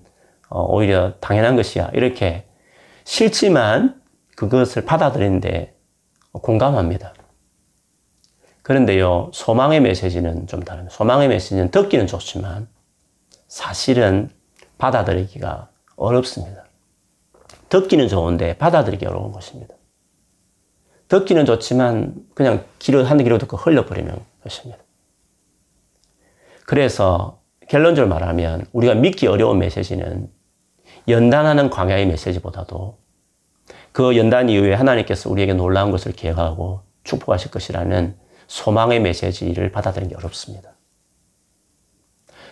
어, 0.49 0.65
오히려 0.65 1.15
당연한 1.21 1.57
것이야. 1.57 1.91
이렇게 1.93 2.47
싫지만 3.05 4.01
그것을 4.37 4.85
받아들이는데 4.85 5.75
공감합니다. 6.33 7.15
그런데요, 8.63 9.31
소망의 9.33 9.81
메시지는 9.81 10.47
좀 10.47 10.63
다릅니다. 10.63 10.95
소망의 10.95 11.29
메시지는 11.29 11.71
듣기는 11.71 12.07
좋지만 12.07 12.69
사실은 13.49 14.31
받아들이기가 14.79 15.69
어렵습니다. 15.97 16.65
듣기는 17.69 18.09
좋은데 18.09 18.59
받아들이기 18.59 19.07
어려운 19.07 19.33
것입니다. 19.33 19.75
듣기는 21.09 21.47
좋지만 21.47 22.15
그냥 22.35 22.65
길을 22.79 23.09
한 23.09 23.19
길을 23.19 23.39
듣고 23.39 23.57
흘려버리는 23.57 24.13
것입니다. 24.43 24.83
그래서 26.67 27.41
결론적으로 27.69 28.09
말하면 28.09 28.67
우리가 28.73 28.95
믿기 28.95 29.27
어려운 29.27 29.59
메시지는 29.59 30.31
연단하는 31.09 31.71
광야의 31.71 32.07
메시지보다도 32.07 32.99
그 33.93 34.17
연단 34.17 34.49
이후에 34.49 34.75
하나님께서 34.75 35.31
우리에게 35.31 35.55
놀라운 35.55 35.91
것을 35.91 36.13
계획하고 36.13 36.81
축복하실 37.05 37.51
것이라는 37.51 38.17
소망의 38.47 39.01
메시지를 39.01 39.73
받아들이는 39.73 40.11
게 40.11 40.17
어렵습니다. 40.17 40.73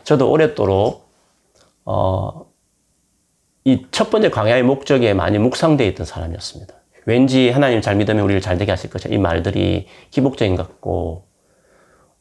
저도 0.04 0.30
오랫도록 0.30 1.08
어, 1.84 2.46
이 3.64 3.86
첫 3.90 4.10
번째 4.10 4.30
광야의 4.30 4.62
목적에 4.62 5.14
많이 5.14 5.38
묵상되어 5.38 5.86
있던 5.88 6.04
사람이었습니다. 6.06 6.74
왠지 7.06 7.50
하나님 7.50 7.80
잘 7.80 7.96
믿으면 7.96 8.22
우리를 8.24 8.40
잘 8.40 8.58
되게 8.58 8.70
하실 8.70 8.90
것이이 8.90 9.18
말들이 9.18 9.86
기복적인 10.10 10.56
것 10.56 10.68
같고 10.68 11.26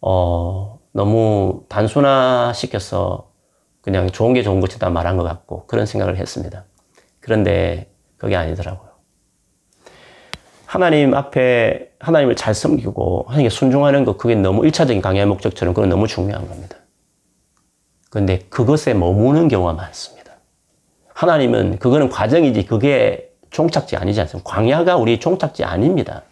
어, 0.01 0.79
너무 0.93 1.65
단순화시켜서 1.67 3.31
그냥 3.81 4.09
좋은 4.09 4.33
게 4.33 4.43
좋은 4.43 4.61
것이다 4.61 4.89
말한 4.89 5.17
것 5.17 5.23
같고 5.23 5.65
그런 5.65 5.85
생각을 5.85 6.17
했습니다. 6.17 6.63
그런데 7.19 7.91
그게 8.17 8.35
아니더라고요. 8.35 8.93
하나님 10.65 11.13
앞에 11.13 11.91
하나님을 11.99 12.35
잘 12.35 12.53
섬기고 12.53 13.25
하나님께 13.27 13.49
순종하는 13.49 14.05
것 14.05 14.17
그게 14.17 14.35
너무 14.35 14.65
일차적인 14.65 15.01
강의 15.01 15.25
목적처럼 15.25 15.73
그건 15.73 15.89
너무 15.89 16.07
중요한 16.07 16.47
겁니다. 16.47 16.77
그런데 18.09 18.39
그것에 18.49 18.93
머무는 18.93 19.47
경우가 19.47 19.73
많습니다. 19.73 20.33
하나님은 21.13 21.79
그거는 21.79 22.09
과정이지 22.09 22.65
그게 22.65 23.31
종착지 23.49 23.95
아니지 23.97 24.21
않습니까? 24.21 24.49
광야가 24.49 24.97
우리 24.97 25.19
종착지 25.19 25.63
아닙니다. 25.63 26.23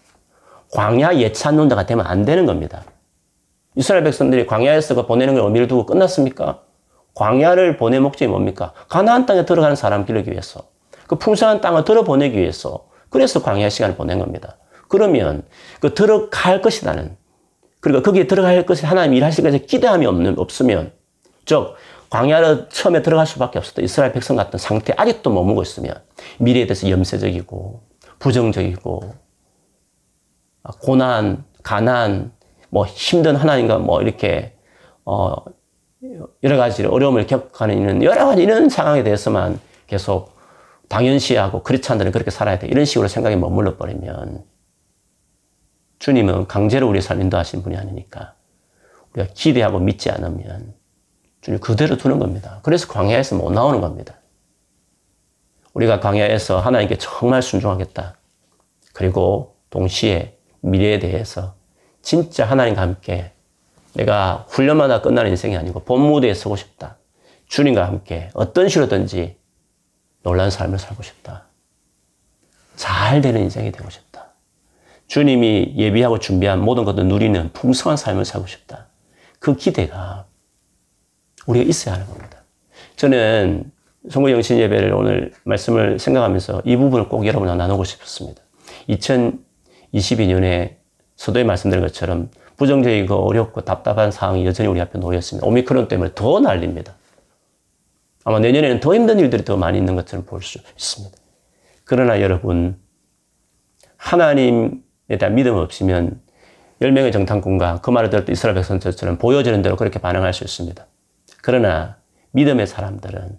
광야 0.72 1.18
예찬 1.18 1.56
논자가 1.58 1.86
되면 1.86 2.06
안 2.06 2.26
되는 2.26 2.46
겁니다. 2.46 2.84
이스라엘 3.76 4.04
백성들이 4.04 4.48
광야에서 4.48 4.96
그 4.96 5.06
보내는 5.06 5.36
걸 5.36 5.44
의미를 5.44 5.68
두고 5.68 5.86
끝났습니까? 5.86 6.62
광야를 7.14 7.78
보낼 7.78 8.02
목적이 8.02 8.30
뭡니까? 8.30 8.74
가나안 8.90 9.26
땅에 9.26 9.46
들어가는 9.46 9.76
사람 9.76 10.06
기르기 10.06 10.32
위해서. 10.32 10.70
그 11.08 11.18
풍성한 11.18 11.62
땅을 11.62 11.84
들어보내기 11.84 12.38
위해서. 12.38 12.88
그래서 13.10 13.42
광야 13.42 13.70
시간을 13.70 13.96
보낸 13.96 14.20
겁니다. 14.20 14.58
그러면 14.88 15.44
그 15.80 15.94
들어갈 15.94 16.62
것이라는 16.62 17.16
그러니까 17.80 18.04
거기에 18.04 18.28
들어갈 18.28 18.66
것이 18.66 18.86
하나님 18.86 19.16
일하실 19.16 19.44
것에 19.44 19.60
기대함이 19.60 20.06
없는, 20.06 20.38
없으면 20.38 20.94
즉 21.46 21.76
광야를 22.10 22.68
처음에 22.70 23.02
들어갈 23.02 23.26
수밖에 23.26 23.58
없었던 23.58 23.84
이스라엘 23.84 24.12
백성 24.12 24.36
같은 24.36 24.60
상태 24.60 24.94
아직도 24.96 25.32
머무고 25.32 25.62
있으면 25.62 25.94
미래에 26.40 26.68
대해서 26.68 26.90
염세적이고 26.90 27.82
부정적이고 28.20 29.16
고난, 30.82 31.44
가난, 31.64 32.32
뭐 32.72 32.86
힘든 32.86 33.36
하나님과 33.36 33.78
뭐 33.80 34.02
이렇게 34.02 34.56
어 35.06 35.36
여러 36.42 36.58
가지 36.58 36.84
어려움을 36.84 37.28
겪어가는 37.28 38.02
여러 38.02 38.26
가지 38.26 38.42
이런 38.42 38.70
상황에 38.70 39.04
대해서만 39.04 39.60
계속 39.88 40.36
당연시하고 40.88 41.64
크리스찬들은 41.64 42.12
그렇게 42.12 42.32
살아야 42.32 42.58
돼 42.58 42.68
이런 42.68 42.86
식으로 42.86 43.08
생각이 43.08 43.36
머물러 43.36 43.78
버리면 43.78 44.44
주님은 46.00 46.48
강제로 46.48 46.90
우리 46.90 47.02
삶 47.02 47.22
인도하신 47.22 47.62
분이 47.62 47.78
아니니까 47.78 48.34
우리가 49.14 49.34
기대하고 49.34 49.80
믿지 49.80 50.10
않으면 50.10 50.74
주님 51.42 51.60
그대로 51.60 51.98
두는 51.98 52.20
겁니다. 52.20 52.60
그래서 52.64 52.88
광야에서 52.88 53.36
못 53.36 53.52
나오는 53.52 53.82
겁니다. 53.82 54.16
우리가 55.74 56.00
광야에서 56.00 56.60
하나님께 56.60 56.98
정말 56.98 57.42
순종하겠다. 57.42 58.18
그리고 58.94 59.58
동시에 59.70 60.38
미래에 60.62 61.00
대해서 61.00 61.56
진짜 62.02 62.46
하나님과 62.46 62.82
함께 62.82 63.32
내가 63.94 64.46
훈련마다 64.50 65.02
끝나는 65.02 65.32
인생이 65.32 65.58
아니고 65.58 65.82
본 65.82 66.02
무대에 66.02 66.34
서고 66.34 66.56
싶다. 66.56 66.98
주님과 67.48 67.86
함께 67.86 68.30
어떤 68.34 68.70
식으로든지 68.70 69.36
놀라운 70.24 70.50
삶을 70.50 70.80
살고 70.80 71.04
싶다. 71.04 71.46
잘 72.76 73.22
되는 73.22 73.42
인생이 73.42 73.72
되고 73.72 73.90
싶다. 73.90 74.34
주님이 75.08 75.74
예비하고 75.76 76.20
준비한 76.20 76.62
모든 76.62 76.86
것을 76.86 77.06
누리는 77.06 77.52
풍성한 77.52 77.98
삶을 77.98 78.24
살고 78.24 78.48
싶다. 78.48 78.88
그 79.40 79.56
기대가 79.56 80.26
우리가 81.46 81.66
있어야 81.68 81.96
하는 81.96 82.08
겁니다. 82.08 82.44
저는 82.96 83.72
성부 84.10 84.32
영신 84.32 84.58
예배를 84.58 84.94
오늘 84.94 85.34
말씀을 85.44 86.00
생각하면서 86.00 86.62
이 86.66 86.76
부분을 86.78 87.10
꼭 87.10 87.26
여러분과 87.26 87.56
나누고 87.56 87.84
싶었습니다. 87.84 88.42
2022년에 88.90 90.81
서도에 91.22 91.44
말씀드린 91.44 91.84
것처럼 91.84 92.32
부정적이고 92.58 93.14
어렵고 93.14 93.62
답답한 93.62 94.12
상황이 94.12 94.44
여전히 94.44 94.68
우리 94.68 94.82
앞에 94.82 94.98
놓여 94.98 95.20
있습니다. 95.20 95.46
오미크론 95.48 95.88
때문에 95.88 96.12
더 96.16 96.40
난립니다. 96.40 96.96
아마 98.24 98.40
내년에는 98.40 98.80
더 98.80 98.96
힘든 98.96 99.20
일들이 99.20 99.46
더 99.46 99.56
많이 99.56 99.78
있는 99.78 99.96
것처럼 99.96 100.26
볼 100.26 100.42
수 100.42 100.58
있습니다. 100.58 101.16
그러나 101.84 102.22
여러분, 102.22 102.80
하나님에 103.98 104.72
대한 105.20 105.36
믿음 105.36 105.58
없으면 105.58 106.20
10명의 106.82 107.14
정탐꾼과 107.14 107.82
그 107.82 107.92
말을 107.92 108.10
들었던 108.10 108.34
이스라엘 108.34 108.56
백성들처럼 108.56 109.20
보여지는 109.20 109.62
대로 109.62 109.76
그렇게 109.76 110.00
반응할 110.00 110.34
수 110.34 110.44
있습니다. 110.44 110.88
그러나 111.44 111.98
믿음의 112.32 112.66
사람들은 112.66 113.38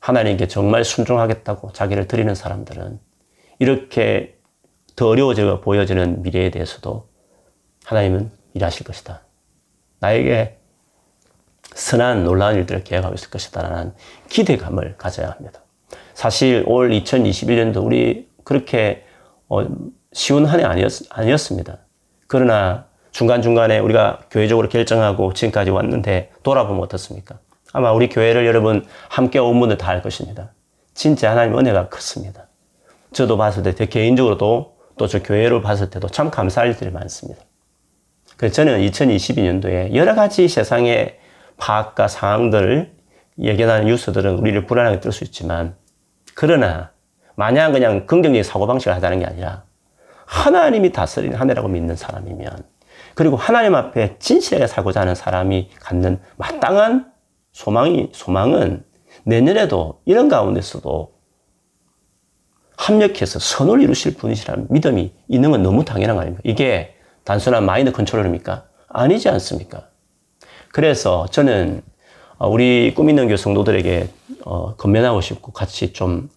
하나님께 0.00 0.48
정말 0.48 0.84
순종하겠다고 0.84 1.72
자기를 1.72 2.08
드리는 2.08 2.34
사람들은 2.34 2.98
이렇게 3.60 4.33
더 4.96 5.08
어려워져 5.08 5.60
보여지는 5.60 6.22
미래에 6.22 6.50
대해서도 6.50 7.08
하나님은 7.84 8.30
일하실 8.54 8.86
것이다. 8.86 9.22
나에게 10.00 10.58
선한 11.74 12.24
놀라운 12.24 12.56
일들을 12.56 12.84
계획하고 12.84 13.14
있을 13.14 13.30
것이다라는 13.30 13.94
기대감을 14.28 14.96
가져야 14.96 15.30
합니다. 15.30 15.60
사실 16.14 16.62
올 16.66 16.90
2021년도 16.90 17.84
우리 17.84 18.28
그렇게 18.44 19.04
어, 19.48 19.66
쉬운 20.12 20.46
한해 20.46 20.64
아니었, 20.64 21.02
아니었 21.10 21.38
습니다. 21.40 21.78
그러나 22.28 22.86
중간중간에 23.10 23.78
우리가 23.78 24.20
교회적으로 24.30 24.68
결정하고 24.68 25.32
지금까지 25.32 25.70
왔는데 25.70 26.30
돌아보면 26.42 26.82
어떻습니까? 26.82 27.38
아마 27.72 27.92
우리 27.92 28.08
교회를 28.08 28.46
여러분 28.46 28.86
함께 29.08 29.38
온 29.38 29.58
분들 29.58 29.78
다 29.78 29.90
알 29.90 30.02
것입니다. 30.02 30.52
진짜 30.94 31.32
하나님 31.32 31.58
은혜가 31.58 31.88
컸습니다. 31.88 32.46
저도 33.12 33.36
봤을 33.36 33.62
때, 33.62 33.74
제 33.74 33.86
개인적으로도 33.86 34.73
또 34.96 35.06
저 35.06 35.22
교회를 35.22 35.60
봤을 35.62 35.90
때도 35.90 36.08
참 36.08 36.30
감사할 36.30 36.70
일들이 36.70 36.90
많습니다. 36.90 37.42
그래서 38.36 38.54
저는 38.54 38.80
2022년도에 38.80 39.94
여러 39.94 40.14
가지 40.14 40.48
세상의 40.48 41.18
파악과 41.56 42.08
상황들을 42.08 42.92
예견하는 43.38 43.86
뉴스들은 43.86 44.38
우리를 44.38 44.66
불안하게 44.66 45.00
뜰 45.00 45.12
수 45.12 45.24
있지만, 45.24 45.76
그러나 46.34 46.90
마냥 47.36 47.72
그냥 47.72 48.06
긍정적인 48.06 48.42
사고방식을 48.42 48.94
하자는 48.94 49.20
게 49.20 49.26
아니라 49.26 49.64
하나님이 50.26 50.92
다스리는 50.92 51.36
한 51.36 51.50
해라고 51.50 51.68
믿는 51.68 51.96
사람이면 51.96 52.64
그리고 53.14 53.36
하나님 53.36 53.74
앞에 53.74 54.16
진실하게 54.18 54.66
살고자 54.66 55.00
하는 55.00 55.14
사람이 55.14 55.70
갖는 55.80 56.20
마땅한 56.36 57.12
소망이, 57.52 58.10
소망은 58.12 58.84
내년에도 59.24 60.00
이런 60.04 60.28
가운데서도 60.28 61.13
합력해서 62.84 63.38
선을 63.38 63.82
이루실 63.82 64.16
분이시라는 64.16 64.66
믿음이 64.70 65.12
있는 65.28 65.50
건 65.50 65.62
너무 65.62 65.84
당연한 65.84 66.16
거 66.16 66.22
아닙니까? 66.22 66.42
이게 66.44 66.94
단순한 67.24 67.64
마인드 67.64 67.92
컨트롤입니까? 67.92 68.64
아니지 68.88 69.28
않습니까? 69.28 69.88
그래서 70.72 71.26
저는 71.30 71.82
어, 72.36 72.48
우리 72.48 72.92
꿈 72.94 73.08
있는 73.08 73.26
교회 73.26 73.36
성도들에게 73.36 74.08
어, 74.44 74.74
건면하고 74.76 75.20
싶고 75.20 75.52
같이 75.52 75.92
좀 75.92 76.28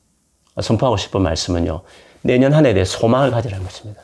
선포하고 0.61 0.97
싶은 0.97 1.21
말씀은요. 1.21 1.81
내년 2.21 2.53
한 2.53 2.65
해에 2.65 2.73
대해 2.73 2.85
소망을 2.85 3.31
가지라는 3.31 3.65
것입니다. 3.65 4.01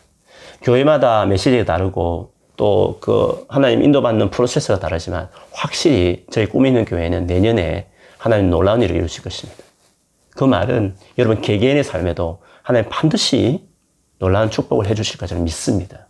교회마다 0.62 1.26
메시지가 1.26 1.66
다르고 1.66 2.34
또 2.56 2.98
그 3.00 3.46
하나님 3.50 3.84
인도받는 3.84 4.30
프로세스가 4.30 4.80
다르지만 4.80 5.28
확실히 5.52 6.26
저희 6.32 6.46
꿈 6.46 6.66
있는 6.66 6.86
교회는 6.86 7.26
내년에 7.26 7.88
하나님 8.18 8.50
놀라운 8.50 8.82
일을 8.82 8.96
이루실 8.96 9.24
것입니다. 9.24 9.62
그 10.36 10.44
말은 10.44 10.96
여러분 11.18 11.42
개개인의 11.42 11.84
삶에도 11.84 12.42
하나님 12.62 12.90
반드시 12.90 13.68
놀라운 14.20 14.50
축복을 14.50 14.88
해주실 14.88 15.18
것을 15.18 15.38
믿습니다. 15.40 16.08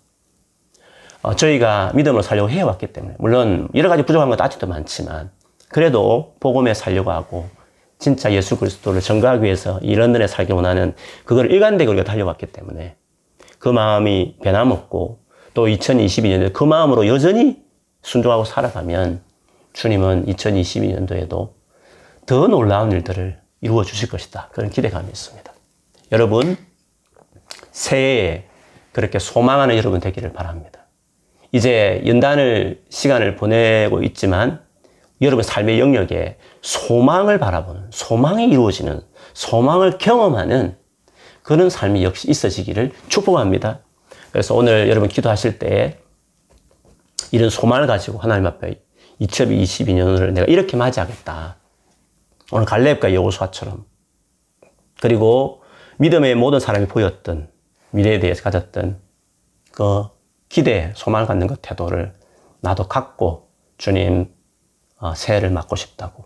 어, 1.21 1.35
저희가 1.35 1.91
믿음으로 1.95 2.21
살려고 2.21 2.49
해왔기 2.49 2.87
때문에 2.87 3.15
물론 3.17 3.69
여러 3.75 3.89
가지 3.89 4.03
부족한 4.03 4.29
것도 4.29 4.43
아직도 4.43 4.67
많지만 4.67 5.31
그래도 5.69 6.35
복음에 6.39 6.73
살려고 6.73 7.11
하고 7.11 7.49
진짜 7.97 8.31
예수 8.33 8.57
그리스도를 8.57 8.99
전가하기 8.99 9.43
위해서 9.43 9.79
이 9.81 9.95
런던에 9.95 10.27
살기 10.27 10.51
원하는 10.51 10.93
그걸 11.23 11.49
일관되게 11.49 11.89
우리가 11.89 12.03
달려왔기 12.03 12.47
때문에 12.47 12.97
그 13.57 13.69
마음이 13.69 14.35
변함없고 14.43 15.19
또 15.53 15.67
2022년도에 15.67 16.51
그 16.51 16.65
마음으로 16.65 17.07
여전히 17.07 17.63
순종하고 18.01 18.43
살아가면 18.43 19.21
주님은 19.71 20.25
2022년도에도 20.25 21.51
더 22.25 22.47
놀라운 22.47 22.91
일들을 22.91 23.42
이루어 23.63 23.83
주실 23.83 24.09
것이다. 24.09 24.49
그런 24.51 24.69
기대감이 24.69 25.07
있습니다. 25.07 25.51
여러분, 26.11 26.57
새해에 27.71 28.43
그렇게 28.91 29.19
소망하는 29.19 29.77
여러분 29.77 30.01
되기를 30.01 30.33
바랍니다. 30.33 30.81
이제 31.53 32.03
연단을 32.05 32.83
시간을 32.89 33.37
보내고 33.37 34.03
있지만 34.03 34.61
여러분 35.21 35.43
삶의 35.43 35.79
영역에 35.79 36.37
소망을 36.61 37.39
바라보는, 37.39 37.87
소망이 37.91 38.49
이루어지는, 38.49 39.01
소망을 39.33 39.97
경험하는 39.97 40.75
그런 41.41 41.69
삶이 41.69 42.03
역시 42.03 42.29
있어지기를 42.29 42.91
축복합니다. 43.07 43.79
그래서 44.33 44.55
오늘 44.55 44.89
여러분 44.89 45.07
기도하실 45.07 45.57
때 45.59 45.99
이런 47.31 47.49
소망을 47.49 47.87
가지고 47.87 48.19
하나님 48.19 48.45
앞에 48.45 48.81
2022년을 49.21 50.33
내가 50.33 50.47
이렇게 50.47 50.75
맞이하겠다. 50.75 51.62
오늘 52.51 52.65
갈렙과 52.65 53.13
여호수아처럼 53.13 53.85
그리고 55.01 55.63
믿음의 55.97 56.35
모든 56.35 56.59
사람이 56.59 56.87
보였던 56.87 57.49
미래에 57.91 58.19
대해서 58.19 58.43
가졌던 58.43 58.99
그 59.71 60.07
기대, 60.49 60.93
소망을 60.95 61.27
갖는 61.27 61.47
그 61.47 61.55
태도를 61.61 62.13
나도 62.61 62.87
갖고 62.87 63.49
주님 63.77 64.33
어, 64.97 65.15
새해를 65.15 65.49
맞고 65.49 65.75
싶다고 65.75 66.25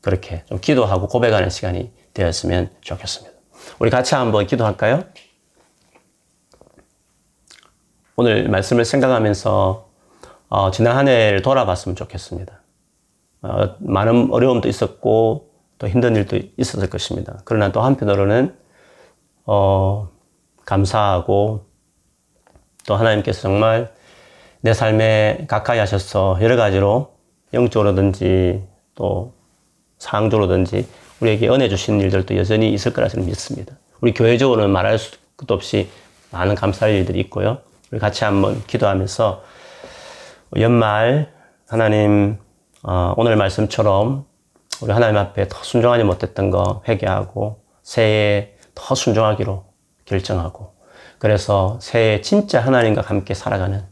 그렇게 0.00 0.44
좀 0.46 0.60
기도하고 0.60 1.08
고백하는 1.08 1.50
시간이 1.50 1.92
되었으면 2.12 2.70
좋겠습니다. 2.80 3.34
우리 3.78 3.90
같이 3.90 4.14
한번 4.14 4.46
기도할까요? 4.46 5.04
오늘 8.16 8.48
말씀을 8.48 8.84
생각하면서 8.84 9.90
어, 10.48 10.70
지난 10.70 10.96
한 10.96 11.08
해를 11.08 11.42
돌아봤으면 11.42 11.96
좋겠습니다. 11.96 12.63
어, 13.44 13.76
많은 13.78 14.30
어려움도 14.32 14.68
있었고 14.68 15.50
또 15.78 15.86
힘든 15.88 16.16
일도 16.16 16.38
있었을 16.56 16.88
것입니다. 16.88 17.40
그러나 17.44 17.70
또 17.72 17.82
한편으로는 17.82 18.56
어, 19.44 20.08
감사하고 20.64 21.66
또 22.86 22.96
하나님께서 22.96 23.42
정말 23.42 23.92
내 24.62 24.72
삶에 24.72 25.44
가까이 25.46 25.78
하셔서 25.78 26.38
여러 26.40 26.56
가지로 26.56 27.12
영적으로든지 27.52 28.66
또 28.94 29.34
상적으로든지 29.98 30.88
우리에게 31.20 31.48
은혜 31.48 31.68
주시는 31.68 32.00
일들도 32.00 32.36
여전히 32.38 32.72
있을 32.72 32.94
거라 32.94 33.08
저는 33.08 33.26
믿습니다. 33.26 33.76
우리 34.00 34.14
교회적으로는 34.14 34.70
말할 34.70 34.98
수도 34.98 35.52
없이 35.52 35.90
많은 36.30 36.54
감사할 36.54 36.94
일들이 36.94 37.20
있고요. 37.20 37.58
우리 37.90 38.00
같이 38.00 38.24
한번 38.24 38.62
기도하면서 38.66 39.44
연말 40.56 41.30
하나님 41.68 42.38
어, 42.86 43.14
오늘 43.16 43.36
말씀처럼 43.36 44.26
우리 44.82 44.92
하나님 44.92 45.16
앞에 45.16 45.48
더 45.48 45.62
순종하지 45.62 46.04
못했던 46.04 46.50
거 46.50 46.82
회개하고 46.86 47.62
새해에 47.82 48.56
더 48.74 48.94
순종하기로 48.94 49.64
결정하고 50.04 50.74
그래서 51.18 51.78
새해 51.80 52.20
진짜 52.20 52.60
하나님과 52.60 53.00
함께 53.00 53.32
살아가는 53.32 53.82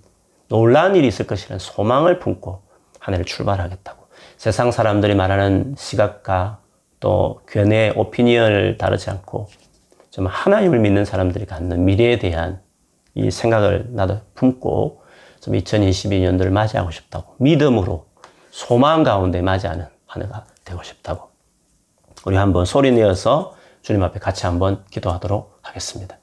놀라운 0.48 0.94
일이 0.94 1.06
있을 1.06 1.26
것이라는 1.26 1.58
소망을 1.58 2.18
품고 2.18 2.60
한 2.98 3.14
해를 3.14 3.24
출발하겠다고. 3.24 4.06
세상 4.36 4.70
사람들이 4.70 5.14
말하는 5.14 5.74
시각과 5.78 6.58
또 7.00 7.40
견해, 7.50 7.94
오피니언을 7.96 8.76
다르지 8.76 9.08
않고 9.08 9.48
좀 10.10 10.26
하나님을 10.26 10.78
믿는 10.80 11.06
사람들이 11.06 11.46
갖는 11.46 11.86
미래에 11.86 12.18
대한 12.18 12.60
이 13.14 13.30
생각을 13.30 13.86
나도 13.88 14.20
품고 14.34 15.02
좀 15.40 15.54
2022년도를 15.54 16.50
맞이하고 16.50 16.90
싶다고 16.90 17.34
믿음으로 17.38 18.11
소망 18.52 19.02
가운데 19.02 19.40
맞이하는 19.40 19.86
한 20.06 20.22
해가 20.22 20.44
되고 20.64 20.82
싶다고 20.82 21.30
우리 22.26 22.36
한번 22.36 22.66
소리 22.66 22.92
내어서 22.92 23.56
주님 23.80 24.02
앞에 24.04 24.20
같이 24.20 24.44
한번 24.44 24.84
기도하도록 24.90 25.58
하겠습니다. 25.62 26.18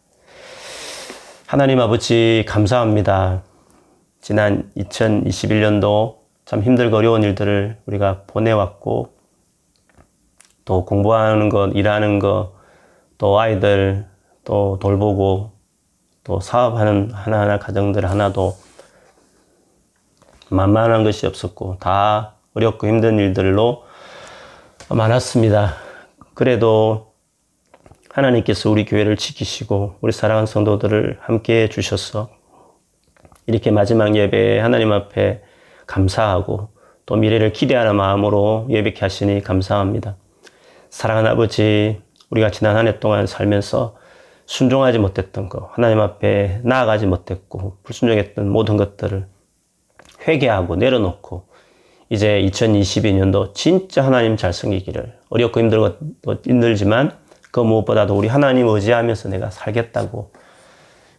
하나님 1.48 1.82
아버지 1.82 2.46
감사합니다. 2.48 3.42
지난 4.22 4.72
2021년도 4.78 6.18
참 6.46 6.62
힘들고 6.62 6.98
어려운 6.98 7.24
일들을 7.24 7.80
우리가 7.88 8.24
보내왔고 8.28 9.18
또 10.66 10.86
공부하는 10.86 11.50
것, 11.50 11.72
일하는 11.74 12.20
것, 12.20 12.54
또 13.18 13.40
아이들 13.40 14.06
또 14.44 14.78
돌보고 14.80 15.52
또 16.24 16.40
사업하는 16.40 17.10
하나하나 17.12 17.58
가정들 17.58 18.08
하나도 18.08 18.56
만만한 20.50 21.04
것이 21.04 21.26
없었고 21.26 21.78
다 21.80 22.36
어렵고 22.54 22.88
힘든 22.88 23.20
일들로 23.20 23.84
많았습니다. 24.90 25.76
그래도 26.34 27.14
하나님께서 28.12 28.70
우리 28.70 28.86
교회를 28.86 29.18
지키시고 29.18 29.96
우리 30.02 30.12
사랑하는 30.12 30.48
성도들을 30.48 31.20
함께 31.22 31.64
해 31.64 31.70
주셔서 31.70 32.30
이렇게 33.46 33.72
마지막 33.72 34.16
예배에 34.16 34.60
하나님 34.60 34.92
앞에 34.92 35.44
감사하고 35.88 36.70
또 37.06 37.16
미래를 37.16 37.54
기대하는 37.54 37.96
마음으로 37.96 38.68
예배케 38.70 39.00
하시니 39.02 39.42
감사합니다. 39.44 40.16
사랑하는 40.90 41.32
아버지, 41.32 42.02
우리가 42.30 42.52
지난 42.52 42.76
한 42.76 42.88
해 42.88 43.00
동안 43.00 43.26
살면서 43.26 43.96
순종하지 44.46 44.98
못했던 45.00 45.50
것, 45.50 45.70
하나님 45.74 46.00
앞에 46.00 46.62
나아가지 46.64 47.06
못했고 47.06 47.78
불순종했던 47.84 48.50
모든 48.50 48.78
것들을 48.78 49.28
회개하고 50.28 50.76
내려놓고 50.76 51.48
이제 52.10 52.42
2022년도 52.50 53.54
진짜 53.54 54.04
하나님 54.04 54.36
잘 54.36 54.52
섬기기를 54.52 55.14
어렵고 55.30 55.60
힘들고 55.60 55.90
힘들지만 56.44 57.18
그 57.52 57.60
무엇보다도 57.60 58.16
우리 58.18 58.28
하나님 58.28 58.68
의지하면서 58.68 59.30
내가 59.30 59.50
살겠다고 59.50 60.32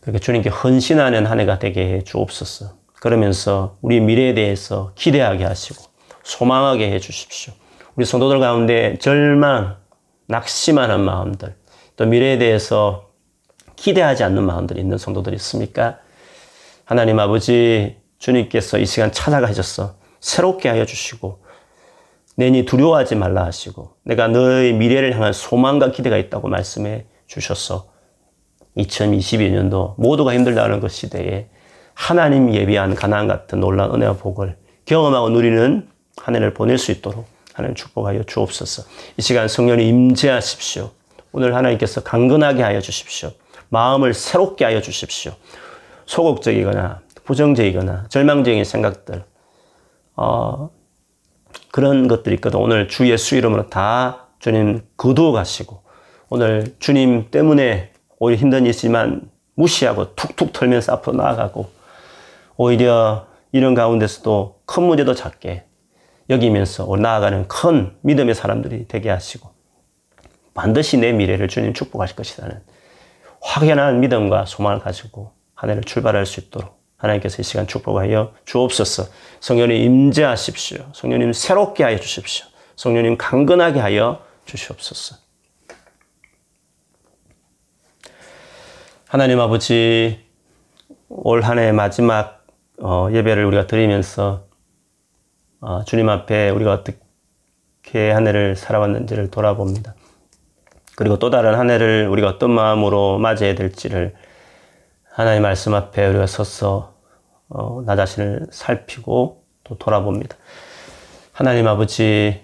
그렇게 0.00 0.18
주님께 0.18 0.48
헌신하는 0.48 1.26
한 1.26 1.40
해가 1.40 1.58
되게 1.58 1.92
해 1.92 2.04
주옵소서. 2.04 2.72
그러면서 2.94 3.76
우리 3.80 4.00
미래에 4.00 4.34
대해서 4.34 4.92
기대하게 4.94 5.44
하시고 5.44 5.82
소망하게 6.22 6.90
해 6.90 6.98
주십시오. 6.98 7.54
우리 7.96 8.04
성도들 8.04 8.40
가운데 8.40 8.96
절망, 8.98 9.76
낙심하는 10.26 11.00
마음들, 11.00 11.54
또 11.96 12.06
미래에 12.06 12.38
대해서 12.38 13.10
기대하지 13.76 14.24
않는 14.24 14.44
마음들이 14.44 14.80
있는 14.80 14.98
성도들이 14.98 15.36
있습니까? 15.36 15.98
하나님 16.84 17.18
아버지, 17.18 17.96
주님께서 18.20 18.78
이 18.78 18.86
시간 18.86 19.10
찾아가셔서 19.10 19.96
새롭게 20.20 20.68
하여 20.68 20.84
주시고, 20.86 21.40
내니 22.36 22.64
두려워하지 22.64 23.16
말라 23.16 23.44
하시고, 23.44 23.96
내가 24.04 24.28
너의 24.28 24.74
미래를 24.74 25.14
향한 25.14 25.32
소망과 25.32 25.90
기대가 25.90 26.16
있다고 26.16 26.48
말씀해 26.48 27.06
주셔서, 27.26 27.90
2022년도 28.76 29.94
모두가 29.96 30.32
힘들다는 30.34 30.80
그 30.80 30.88
시대에 30.88 31.48
하나님 31.94 32.54
예비한 32.54 32.94
가난 32.94 33.26
같은 33.26 33.58
놀라운 33.58 33.96
은혜와 33.96 34.14
복을 34.14 34.56
경험하고 34.84 35.30
누리는 35.30 35.88
한 36.16 36.34
해를 36.36 36.54
보낼 36.54 36.78
수 36.78 36.92
있도록 36.92 37.26
하나님 37.52 37.74
축복하여 37.74 38.22
주옵소서. 38.24 38.84
이 39.16 39.22
시간 39.22 39.48
성령이 39.48 39.86
임재하십시오. 39.88 40.90
오늘 41.32 41.54
하나님께서 41.54 42.02
강건하게 42.02 42.62
하여 42.62 42.80
주십시오. 42.80 43.32
마음을 43.68 44.14
새롭게 44.14 44.64
하여 44.64 44.80
주십시오. 44.80 45.32
소극적이거나 46.06 47.00
부정적이거나 47.30 48.06
절망적인 48.08 48.64
생각들, 48.64 49.22
어, 50.16 50.70
그런 51.70 52.08
것들이 52.08 52.34
있거든. 52.36 52.58
오늘 52.58 52.88
주 52.88 53.08
예수 53.08 53.36
이름으로 53.36 53.70
다 53.70 54.26
주님 54.40 54.82
거두어 54.96 55.30
가시고, 55.30 55.84
오늘 56.28 56.74
주님 56.80 57.30
때문에 57.30 57.92
오히려 58.18 58.40
힘든 58.40 58.64
일이지만 58.64 59.30
무시하고 59.54 60.16
툭툭 60.16 60.52
털면서 60.52 60.92
앞으로 60.94 61.18
나아가고, 61.18 61.70
오히려 62.56 63.28
이런 63.52 63.74
가운데서도 63.74 64.62
큰 64.66 64.82
문제도 64.82 65.14
작게 65.14 65.66
여기면서 66.30 66.84
나아가는 66.96 67.46
큰 67.46 67.96
믿음의 68.00 68.34
사람들이 68.34 68.88
되게 68.88 69.08
하시고, 69.08 69.50
반드시 70.52 70.98
내 70.98 71.12
미래를 71.12 71.46
주님 71.46 71.74
축복하실 71.74 72.16
것이라는 72.16 72.60
확연한 73.40 74.00
믿음과 74.00 74.46
소망을 74.46 74.80
가지고 74.80 75.30
한 75.54 75.70
해를 75.70 75.84
출발할 75.84 76.26
수 76.26 76.40
있도록 76.40 76.79
하나님께서 77.00 77.40
이 77.40 77.44
시간 77.44 77.66
축복하여 77.66 78.32
주옵소서. 78.44 79.06
성령님 79.40 79.76
임재하십시오. 79.76 80.84
성령님 80.92 81.32
새롭게 81.32 81.82
하여 81.84 81.98
주십시오. 81.98 82.46
성령님 82.76 83.16
강건하게 83.16 83.80
하여 83.80 84.22
주시옵소서. 84.44 85.16
하나님 89.08 89.40
아버지 89.40 90.20
올 91.08 91.42
한 91.42 91.58
해 91.58 91.72
마지막 91.72 92.44
어, 92.80 93.08
예배를 93.12 93.44
우리가 93.44 93.66
드리면서 93.66 94.44
어, 95.60 95.84
주님 95.84 96.08
앞에 96.08 96.50
우리가 96.50 96.72
어떻게 96.72 98.10
한 98.10 98.26
해를 98.26 98.56
살아왔는지를 98.56 99.30
돌아봅니다. 99.30 99.94
그리고 100.96 101.18
또 101.18 101.30
다른 101.30 101.54
한 101.54 101.70
해를 101.70 102.08
우리가 102.08 102.28
어떤 102.28 102.50
마음으로 102.50 103.18
맞이해야 103.18 103.54
될지를 103.54 104.14
하나님 105.12 105.42
말씀 105.42 105.74
앞에 105.74 106.06
우리가 106.06 106.28
서서 106.28 106.94
어, 107.48 107.82
나 107.84 107.96
자신을 107.96 108.46
살피고 108.52 109.42
또 109.64 109.76
돌아봅니다. 109.76 110.36
하나님 111.32 111.66
아버지 111.66 112.40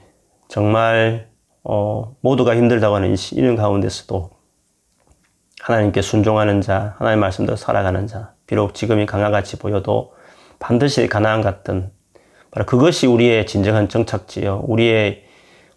정말 0.49 1.29
어, 1.62 2.17
모두가 2.23 2.57
힘들다고 2.57 2.97
하는 2.97 3.14
이런 3.33 3.55
가운데서도 3.55 4.31
하나님께 5.61 6.03
순종하는 6.03 6.61
자, 6.61 6.97
하나님 6.99 7.21
말씀대로 7.21 7.57
살아가는 7.57 8.05
자, 8.09 8.33
비록 8.49 8.75
지금이 8.75 9.07
강화같이 9.07 9.59
보여도 9.59 10.14
반드시 10.59 11.07
가나안 11.07 11.43
같은 11.43 11.93
바로 12.51 12.67
그것이 12.67 13.07
우리의 13.07 13.47
진정한 13.47 13.89
정착지요. 13.89 14.64
우리의 14.67 15.25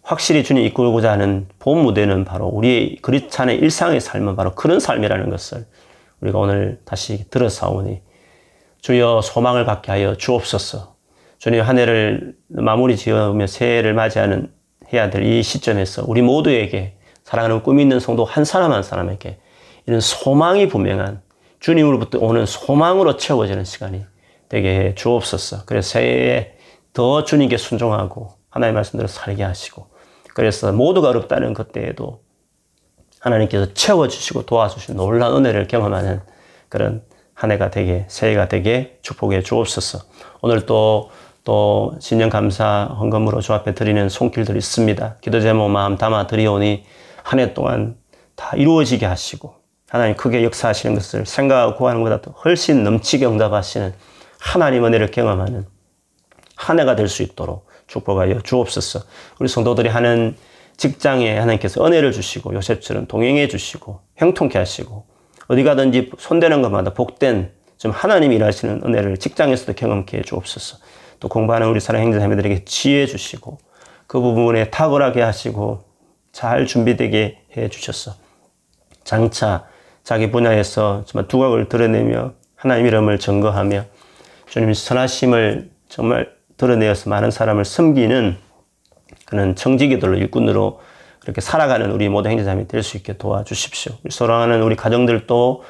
확실히 0.02 0.42
주님 0.42 0.64
이끌고자 0.64 1.12
하는 1.12 1.46
본 1.60 1.82
무대는 1.82 2.24
바로 2.24 2.46
우리의 2.46 2.96
그리스찬의 2.96 3.58
일상의 3.58 4.00
삶은 4.00 4.34
바로 4.34 4.56
그런 4.56 4.80
삶이라는 4.80 5.30
것을 5.30 5.66
우리가 6.20 6.38
오늘 6.38 6.80
다시 6.84 7.28
들어사오니 7.30 8.02
주여 8.80 9.20
소망을 9.22 9.64
갖게 9.64 9.90
하여 9.90 10.14
주옵소서. 10.16 10.94
주님 11.38 11.60
한 11.62 11.78
해를 11.78 12.34
마무리 12.48 12.96
지으며 12.96 13.46
새해를 13.46 13.94
맞이하는 13.94 14.52
해야 14.92 15.08
될 15.10 15.24
이 15.24 15.42
시점에서 15.42 16.04
우리 16.06 16.22
모두에게 16.22 16.96
사랑하는 17.24 17.62
꿈이 17.62 17.82
있는 17.82 18.00
성도 18.00 18.24
한 18.24 18.44
사람 18.44 18.72
한 18.72 18.82
사람에게 18.82 19.38
이런 19.86 20.00
소망이 20.00 20.68
분명한 20.68 21.22
주님으로부터 21.60 22.18
오는 22.18 22.46
소망으로 22.46 23.16
채워지는 23.16 23.64
시간이 23.64 24.04
되게 24.48 24.68
해 24.80 24.94
주옵소서. 24.94 25.64
그래서 25.66 25.90
새해에 25.90 26.54
더 26.92 27.24
주님께 27.24 27.56
순종하고 27.56 28.30
하나님의 28.50 28.74
말씀대로 28.74 29.06
살게 29.06 29.44
하시고 29.44 29.86
그래서 30.34 30.72
모두가 30.72 31.10
어렵다는 31.10 31.54
그때에도 31.54 32.22
하나님께서 33.20 33.72
채워주시고 33.74 34.46
도와주신 34.46 34.96
놀라운 34.96 35.44
은혜를 35.44 35.68
경험하는 35.68 36.20
그런 36.68 37.02
한 37.34 37.50
해가 37.52 37.70
되게, 37.70 38.04
새해가 38.08 38.48
되게 38.48 38.98
축복해 39.02 39.42
주옵소서. 39.42 40.00
오늘 40.42 40.66
또, 40.66 41.10
또 41.44 41.94
신년 42.00 42.28
감사 42.28 42.84
헌금으로 42.98 43.40
주 43.40 43.54
앞에 43.54 43.74
드리는 43.74 44.08
손길들이 44.08 44.58
있습니다. 44.58 45.16
기도 45.20 45.40
제목 45.40 45.68
마음 45.70 45.96
담아 45.96 46.26
드리오니 46.26 46.84
한 47.22 47.38
해 47.38 47.54
동안 47.54 47.96
다 48.36 48.56
이루어지게 48.56 49.06
하시고 49.06 49.54
하나님 49.88 50.16
크게 50.16 50.44
역사하시는 50.44 50.94
것을 50.94 51.26
생각하고 51.26 51.76
구하는 51.76 52.02
것보다 52.02 52.30
훨씬 52.44 52.84
넘치게 52.84 53.26
응답하시는 53.26 53.94
하나님 54.38 54.84
은혜를 54.84 55.10
경험하는 55.10 55.66
한 56.56 56.80
해가 56.80 56.94
될 56.96 57.08
수 57.08 57.22
있도록 57.22 57.66
축복하여 57.86 58.40
주옵소서. 58.42 59.00
우리 59.38 59.48
성도들이 59.48 59.88
하는 59.88 60.36
직장에 60.80 61.36
하나님께서 61.36 61.84
은혜를 61.84 62.10
주시고 62.10 62.54
요셉처럼 62.54 63.06
동행해 63.06 63.48
주시고 63.48 64.00
형통케 64.16 64.56
하시고 64.56 65.04
어디 65.48 65.62
가든지 65.62 66.10
손대는 66.18 66.62
것마다 66.62 66.94
복된 66.94 67.52
좀 67.76 67.90
하나님이 67.90 68.36
일하시는 68.36 68.80
은혜를 68.86 69.18
직장에서도 69.18 69.74
경험케 69.74 70.16
해 70.16 70.22
주옵소서. 70.22 70.78
또 71.20 71.28
공부하는 71.28 71.68
우리 71.68 71.80
사랑 71.80 72.00
행자 72.00 72.18
자매들에게 72.18 72.64
지혜 72.64 73.04
주시고 73.04 73.58
그 74.06 74.20
부분에 74.20 74.70
탁월하게 74.70 75.20
하시고 75.20 75.84
잘 76.32 76.64
준비되게 76.64 77.42
해 77.58 77.68
주셨어. 77.68 78.14
장차 79.04 79.66
자기 80.02 80.30
분야에서 80.30 81.04
정말 81.04 81.28
두각을 81.28 81.68
드러내며 81.68 82.32
하나님 82.56 82.86
이름을 82.86 83.18
증거하며 83.18 83.84
주님 84.48 84.72
선하심을 84.72 85.68
정말 85.90 86.32
드러내어서 86.56 87.10
많은 87.10 87.30
사람을 87.30 87.66
섬기는 87.66 88.38
그런 89.30 89.54
청지기들로 89.56 90.16
일꾼으로 90.16 90.80
그렇게 91.20 91.40
살아가는 91.40 91.90
우리 91.92 92.08
모든 92.08 92.32
행제자매 92.32 92.66
될 92.66 92.82
수 92.82 92.96
있게 92.96 93.16
도와주십시오. 93.16 93.92
사랑하는 94.10 94.62
우리 94.62 94.74
가정들도 94.76 95.62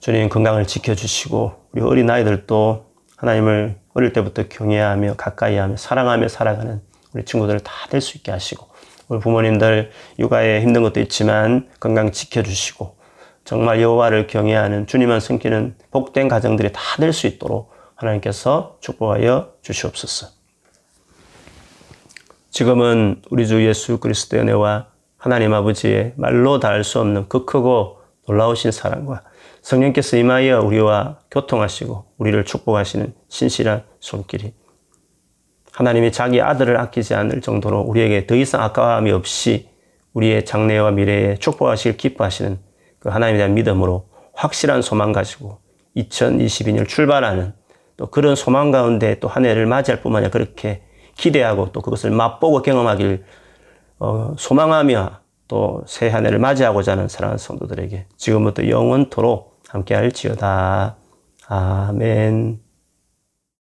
주님 0.00 0.28
건강을 0.28 0.66
지켜주시고 0.66 1.52
우리 1.72 1.82
어린 1.82 2.10
아이들도 2.10 2.86
하나님을 3.16 3.76
어릴 3.94 4.12
때부터 4.12 4.44
경외하며 4.48 5.14
가까이하며 5.16 5.76
사랑하며 5.76 6.28
살아가는 6.28 6.80
우리 7.14 7.24
친구들 7.24 7.60
다될 7.60 8.00
수 8.00 8.16
있게 8.16 8.30
하시고 8.32 8.66
우리 9.08 9.20
부모님들 9.20 9.90
육아에 10.18 10.60
힘든 10.60 10.82
것도 10.82 11.00
있지만 11.00 11.68
건강 11.80 12.12
지켜주시고 12.12 12.96
정말 13.44 13.80
여호와를 13.80 14.26
경외하는 14.26 14.86
주님만 14.86 15.20
섬기는 15.20 15.76
복된 15.90 16.28
가정들이 16.28 16.70
다 16.72 16.98
될 17.00 17.12
수 17.12 17.26
있도록 17.26 17.72
하나님께서 17.94 18.76
축복하여 18.80 19.52
주시옵소서. 19.62 20.37
지금은 22.58 23.22
우리 23.30 23.46
주 23.46 23.64
예수 23.64 23.98
그리스도의 23.98 24.42
은혜와 24.42 24.88
하나님 25.16 25.54
아버지의 25.54 26.14
말로 26.16 26.58
닿을 26.58 26.82
수 26.82 26.98
없는 26.98 27.28
그 27.28 27.44
크고 27.44 28.00
놀라우신 28.26 28.72
사랑과 28.72 29.22
성령께서 29.62 30.16
임하여 30.16 30.62
우리와 30.62 31.20
교통하시고 31.30 32.06
우리를 32.18 32.44
축복하시는 32.44 33.14
신실한 33.28 33.84
손길이 34.00 34.54
하나님이 35.70 36.10
자기 36.10 36.40
아들을 36.40 36.76
아끼지 36.80 37.14
않을 37.14 37.42
정도로 37.42 37.82
우리에게 37.82 38.26
더 38.26 38.34
이상 38.34 38.60
아까움이 38.60 39.12
없이 39.12 39.68
우리의 40.14 40.44
장래와 40.44 40.90
미래에 40.90 41.36
축복하시길 41.36 41.96
기뻐하시는 41.96 42.58
그 42.98 43.08
하나님에 43.08 43.38
대한 43.38 43.54
믿음으로 43.54 44.08
확실한 44.32 44.82
소망 44.82 45.12
가지고 45.12 45.60
2022년 45.96 46.88
출발하는 46.88 47.52
또 47.96 48.06
그런 48.06 48.34
소망 48.34 48.72
가운데 48.72 49.20
또 49.20 49.28
한 49.28 49.46
해를 49.46 49.66
맞이할 49.66 50.02
뿐만 50.02 50.24
아니라 50.24 50.32
그렇게 50.32 50.82
기대하고 51.18 51.72
또 51.72 51.82
그것을 51.82 52.10
맛보고 52.12 52.62
경험하길 52.62 53.24
어, 53.98 54.34
소망하며 54.38 55.20
또 55.48 55.82
새 55.86 56.08
한 56.10 56.26
해를 56.26 56.38
맞이하고자 56.38 56.92
하는 56.92 57.08
사랑하는 57.08 57.38
성도들에게 57.38 58.06
지금부터 58.16 58.68
영원토록 58.68 59.60
함께할지어다. 59.68 60.96
아멘. 61.48 62.67